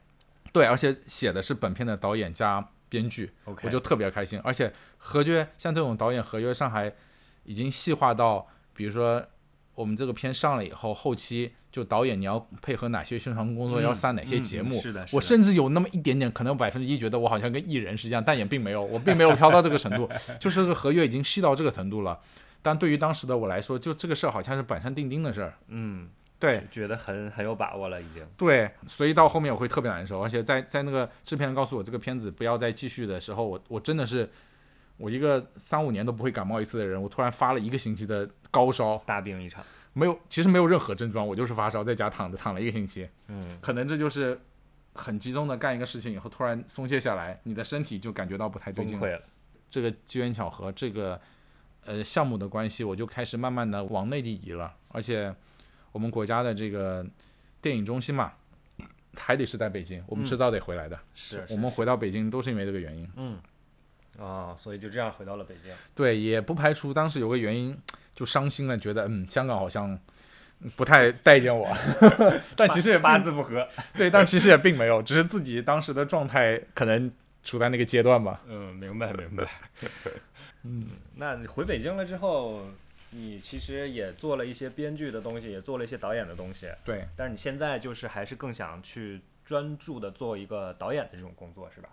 [0.52, 4.40] 对，而且写的是本片的导演加编剧，，OK，我就特别开心。
[4.42, 6.92] 而且合约像这种导演合约上还
[7.44, 9.24] 已经细化到，比如说
[9.74, 14.80] 我们这个片上了以后，后期就导演你要配合哪些宣传工作，嗯要上哪些嗯节目。
[14.80, 20.08] 是的，是我甚至有那么一点点，可能百分之一觉得我好像跟艺人是一样，但也并没有，我并没有飘到这个程度，
[20.38, 22.18] 就是这个合约已经细到这个程度了。
[22.62, 25.54] 但对于当时的我来说，就这个事儿好像是板上钉钉的事儿。
[25.68, 28.22] 嗯，对觉得很很有把握了，已经。
[28.36, 34.28] 对，所以到后面我会特别难受，而且在在那个制片人告诉我这个片子不要再继续的时候，我我真的是
[35.00, 39.64] 我一个三五年都不会感冒一次的人，我突然发了一个星期的高烧，大病一场。
[39.92, 44.38] 没有，其实没有任何症状，我就是发烧，在家躺着躺了一个星期，嗯，可能这就是
[44.92, 49.22] 很集中的干一个事情以后，突然松懈下来，你的身体就感觉到不太对劲了。
[49.68, 51.20] 这个机缘巧合，这个
[51.84, 55.34] 呃项目的关系，我就开始慢慢的往内地移了，而且
[55.90, 57.04] 我们国家的这个
[57.60, 58.32] 电影中心嘛，
[59.16, 60.98] 还得是在北京，我们嗯迟早得回来的。
[61.14, 63.08] 是我们回到北京都是因为这个原因。
[63.16, 63.38] 嗯，
[64.18, 65.72] 啊，所以就这样回到了北京。
[65.94, 67.76] 对，也不排除当时有个原因
[68.14, 69.98] 就伤心了，觉得嗯香港好像
[70.76, 71.74] 不太待见我，
[72.56, 73.66] 但其实也八字不合。
[73.94, 77.10] 对，但其实也并没有，只是自己当时的状态可能
[77.42, 78.42] 处在那个阶段吧。
[78.46, 79.46] 嗯，明白明白。
[80.64, 82.66] 嗯，那你回北京了之后，
[83.12, 91.88] 你其实也做了一些编剧的东西，也做了一些导演的东西，对，但是你现在就是还是更想去专注的做一个导演的这种工作，是吧？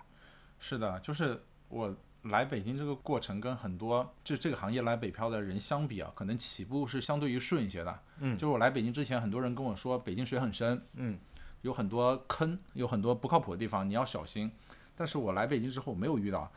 [0.59, 1.39] 是的，就是
[1.70, 1.95] 我
[2.30, 7.99] 来北京这个过程跟很多就这个行业来北漂的人相比啊，可能起步是相对于顺一些的。
[8.19, 11.17] 嗯就是我来北京之前，很多人跟我说北京水很深，嗯，
[11.61, 14.51] 有很多坑，有很多不靠谱的地方，你要小心。
[14.95, 16.51] 但是我来北京之后，没有遇到，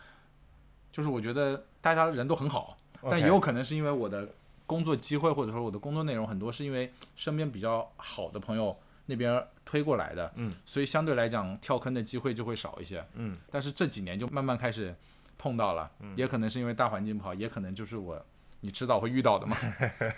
[0.91, 4.29] 就是我觉得大家人都很好，但也有可能是因为我的
[4.67, 13.05] 工作机会或者说我的工作内容很多是因为身边比较好的朋友那边推过来的，嗯，所以相对来讲跳坑的机会就会少一些。
[13.15, 14.95] 嗯，但是这几年就慢慢开始
[15.41, 18.23] 碰到了，也可能是因为大环境不好，也可能就是我
[18.61, 19.57] 你迟早会遇到的嘛。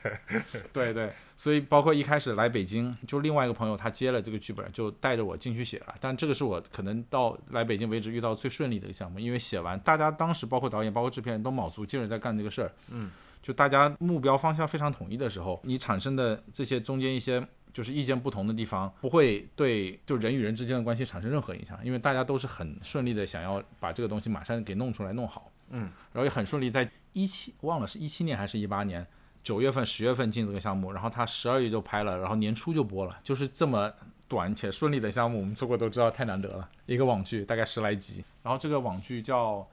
[0.74, 5.94] 对对，所以包括一开始来北京，就另外一个朋友他接了这个剧本，就带着我进去写了。
[6.00, 12.72] 但这个是我可能到来北京为止遇到最顺利的一个项目，因为写完，大家当时包括导演、包括制片人都卯足劲儿在干这个事儿。
[12.88, 17.46] 嗯，就大家目标方向非常统一的时候，你产生的这些中间一些。
[17.72, 25.50] 就是意见不同的地方，不会对就人与人之间的关系产生任何影响，因为大家都是很顺利的想要把这个东西马上给弄出来弄好。
[25.70, 29.06] 嗯，然后也很顺利，在一七忘了是一七年还是一八年，
[29.42, 33.90] 九月份、十月份进这个项目，然后他十二月就拍了，然后年初就播了，就是这么
[34.28, 36.68] 短且顺利的项目，我们做过都知道太难得了。
[36.84, 39.56] 一个网剧大概十来集，然后这个网剧叫《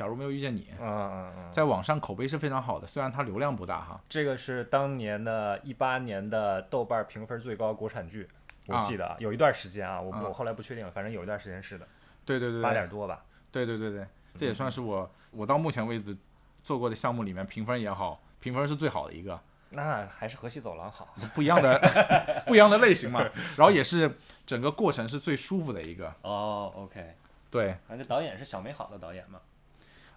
[0.00, 4.00] 假如没有遇见你》，嗯嗯嗯，在网上口碑是非常好的，虽然它流量不大哈。
[4.08, 8.26] 这个是当年的一八年的豆瓣评分最高国产剧，
[8.66, 11.86] 我啊记得啊，有一段时间啊，我啊我后来不确定了，反正有一段时间是的，
[12.24, 13.22] 对对对对，八点多吧。
[13.52, 14.06] 对对对对，
[14.38, 16.16] 这也算是我我到目前为止
[16.62, 19.38] 做过的项目里面评分也好，评分是最好的一个。
[19.68, 21.14] 那还是河西走廊好。
[21.34, 21.78] 不一样的
[22.48, 23.20] 不一样的类型嘛，
[23.58, 26.10] 然后也是整个过程是最舒服的一个。
[26.22, 27.14] 哦，OK，
[27.50, 29.38] 对反正导演是小美好的导演嘛。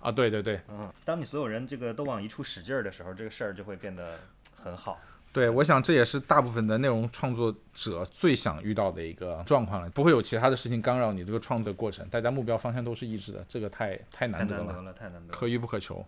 [0.04, 4.20] 啊，对对对嗯，当你所有人这个都往一处使劲儿的时候，这个事儿就会变得
[4.54, 5.00] 很好。
[5.32, 15.34] 对，我想这也是大部分的内容创作者最想遇到的一个状况了，不会有其他的事情干扰你这个创作过程，大家目标方向都是一致的，这个太太太难得了，难得了，太难得了。
[15.34, 16.06] 可遇不可求。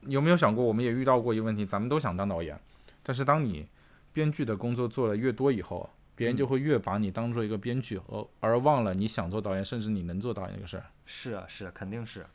[0.00, 2.60] 你有没有想过，我们也遇到过一个问题，咱们都想当导演，
[3.02, 3.66] 但是当你
[4.12, 10.84] 编剧的工作做了越多以后，别人就会越把你当做一个编剧，而而忘了你想做导演，甚至你能做导演这个事儿。
[11.06, 12.26] 是啊，是啊，肯定是。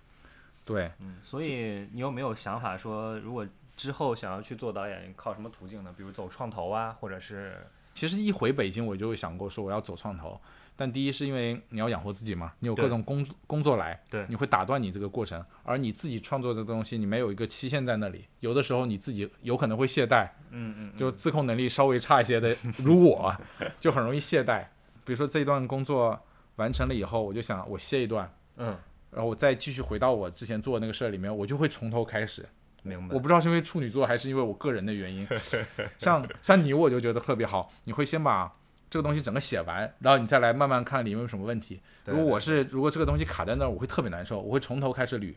[0.66, 3.46] 对，嗯，所以你有没有想法说，如果
[3.76, 5.94] 之后想要去做导演，靠什么途径呢？
[5.98, 7.58] 比如走创投啊，或者是
[7.94, 10.40] 其实一回北京，我就想过说我要走创投，
[10.76, 23.36] 但第一是因为你要养活自己嘛，你有各种工作工作来，对你会打断你这个过程，而你自己创作的东西，你没有一个期限在那里，有的时候你自己有可能会懈怠，嗯嗯，就自控能力稍微差一些的，如我
[23.80, 24.66] 就很容易懈怠。
[25.06, 26.20] 比如说这一段工作
[26.56, 28.78] 完成了以后，我就想我歇一段，嗯，
[29.14, 32.46] 然后我再继续回到我之前做的那个事儿里面，我就会从头开始。
[32.82, 33.20] 明白我。
[33.20, 35.28] 不知道是因为处女座还是因为我个人的原因，
[35.98, 38.54] 像像你我就觉得特别好，你会先把
[38.90, 41.82] 这个东西整个写完，然后你再来慢慢看里面有什么问题。
[42.04, 45.34] 对如果我是如果这个东西卡在那儿，我会特别难受，我会从头开始捋。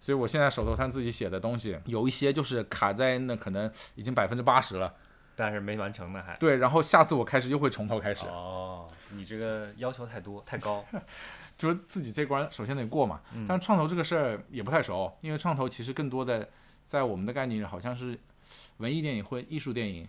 [0.00, 4.94] 所以我现在手头上自己写的东西，有一些就是卡在那，可能已经百分之八十了。
[5.34, 6.36] 但是没完成呢还。
[6.36, 10.84] 对，然后下次我开始又会从头开始，哦，你这个要求太多太高。
[11.58, 13.20] 就是自己这关首先得过嘛。
[13.34, 16.48] 嗯但是创投这个事儿也不太熟，因为创投其实更多的
[16.86, 18.18] 在我们的概念里好像是
[18.78, 20.08] 文艺电影或艺术电影。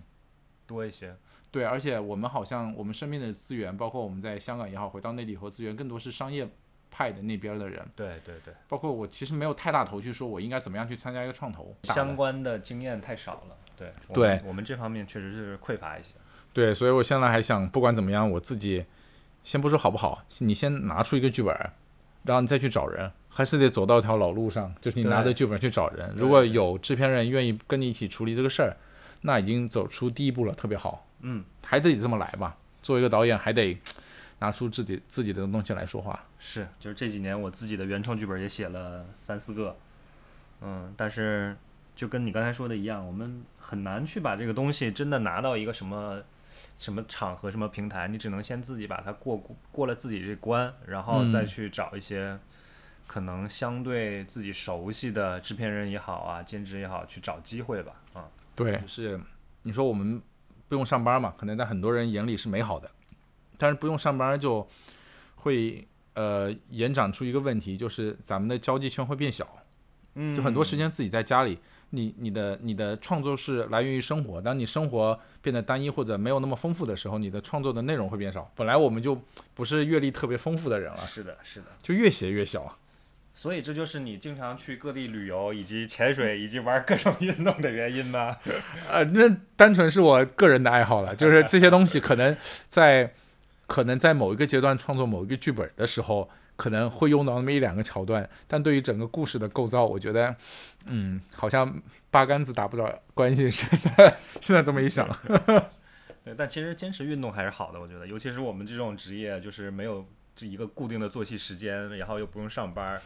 [0.67, 1.15] 多一些。
[1.49, 6.47] 对，而且我们好像我们身边的资源，包括我们在香港也好，回到内地以后资源，更多是商业
[6.91, 7.83] 派的那边的人。
[7.95, 11.75] 对对对，包括我其实没有太大头绪，说我应该怎么样去参加一个创投。
[11.85, 13.57] 相关的经验太少了。
[13.75, 16.13] 对我对们我们这方面确实是匮乏一些。
[16.53, 18.85] 对，所以我现在还想，不管怎么样，我自己
[19.49, 21.51] 先不说好不好，你先拿出一个剧本，
[22.21, 26.13] 然后你再去找人，还是得走到一条老路上，就是你拿着剧本去找人。
[26.15, 28.77] 如果有制片人愿意跟你一起处理这个事儿，
[29.21, 31.07] 那已经走出第一步了，特别好。
[31.21, 32.55] 嗯，还得这么来吧。
[32.83, 33.75] 作为一个导演，还得
[34.37, 36.23] 拿出自己自己的东西来说话。
[36.37, 39.75] 是，就是这几年我自己的原创剧本也写了三四个，
[40.61, 41.57] 嗯，但是
[41.95, 46.21] 就跟你刚才说的一样，我们很难去把这个东西真的拿到一个什么
[46.77, 49.37] 什么场合、什么平台，你只能先自己把它过
[49.71, 51.47] 过了自己这关，然后再嗯。
[51.47, 52.37] 去找一些
[53.07, 59.19] 可能相对自己熟悉的制片人也好啊，兼职也好，去找机会吧，啊，对，就是
[59.63, 60.21] 你说我们
[60.67, 62.89] 不用上班嘛，可能在很多人眼里是美好的，
[63.57, 64.67] 但是不用上班就
[65.35, 69.47] 会呃延展出一个问题，就是咱们的交际圈会变小，
[70.15, 71.59] 嗯就很多时间自己在家里。
[71.91, 78.51] 你你的你的创作是来源于生活，当你生活变得单一或者没有那么丰富的时候，你的创作的内容会变少。
[78.55, 79.19] 本来我们就
[79.55, 81.65] 不是阅历特别丰富的人了，是的，是的。
[81.81, 82.77] 就越写越小。
[83.33, 88.35] 所以这就是你经常去各地旅游，以及潜水，以及玩各种运动的原因呢？
[88.87, 92.37] 呃，那单纯是我个人的爱好了，就是这些东西可能
[92.67, 93.11] 在
[93.65, 96.29] 可能在某一个阶段创作某一个剧本的时候，
[96.59, 100.35] 可能会用到那么一两个桥段，但对于整个故事的构造，我觉得，
[100.87, 101.81] 嗯，好像
[102.11, 103.49] 八竿子打不着关系。
[103.49, 105.07] 现在现在这么一想，
[106.25, 110.05] 对，但其实坚持运动还是好的，我觉得，尤其是我们这种职业，就是没有
[110.35, 112.99] 这一个固定的作息时间，然后又不用上班，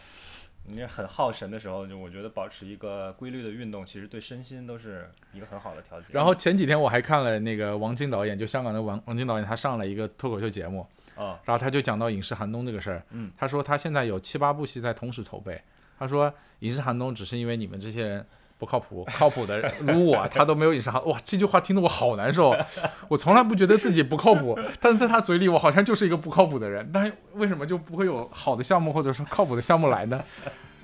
[0.65, 6.07] 你这很耗神的时候，就我觉得保持一个规律的运动，其实对身心都是一个很好的调节。
[6.11, 15.61] 然后前几天我还看了那个王晶导演，就香港的王王晶导演，他上了一个脱口秀节目，啊，然后他就讲到影视寒冬这个事儿，嗯，他说他现在有七八部戏在同时筹备，
[15.97, 18.25] 他说影视寒冬只是因为你们这些人
[18.57, 22.55] 不靠谱， 靠谱的人如我，他都没有影视寒，哇，这句话听得我好难受，
[23.09, 30.23] 我从来不觉得自己不靠谱，但是在他嘴里我好像就是一个不靠谱的人，但是为什么就不会有好的项目或者说靠谱的项目来呢？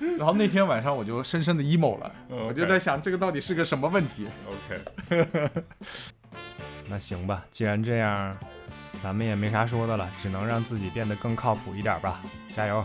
[0.16, 5.50] 然后那天晚上我就深深的 emo 了，我就在想这个到底是个什么问题？OK，
[6.88, 8.34] 那行吧，既然这样，
[9.02, 12.22] 咱们也没啥说的了，只能让自己变得更靠谱一点吧，
[12.54, 12.84] 加油！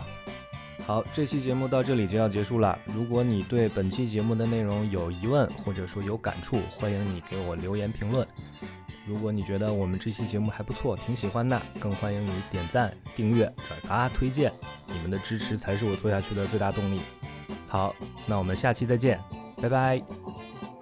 [0.86, 2.78] 好，这期节目到这里就要结束了。
[2.86, 8.26] 如果你对本期节目的内容有疑问，或者说有感触，欢迎你给我留言评论。
[9.04, 14.52] 如果你觉得我们这期节目还不错，挺喜欢的，更欢迎你点赞、订阅、转发、推荐。
[14.86, 17.00] 你们的支持才是我做下去的最大动力。
[17.68, 17.94] 好，
[18.26, 19.18] 那我们下期再见，
[19.60, 20.75] 拜拜。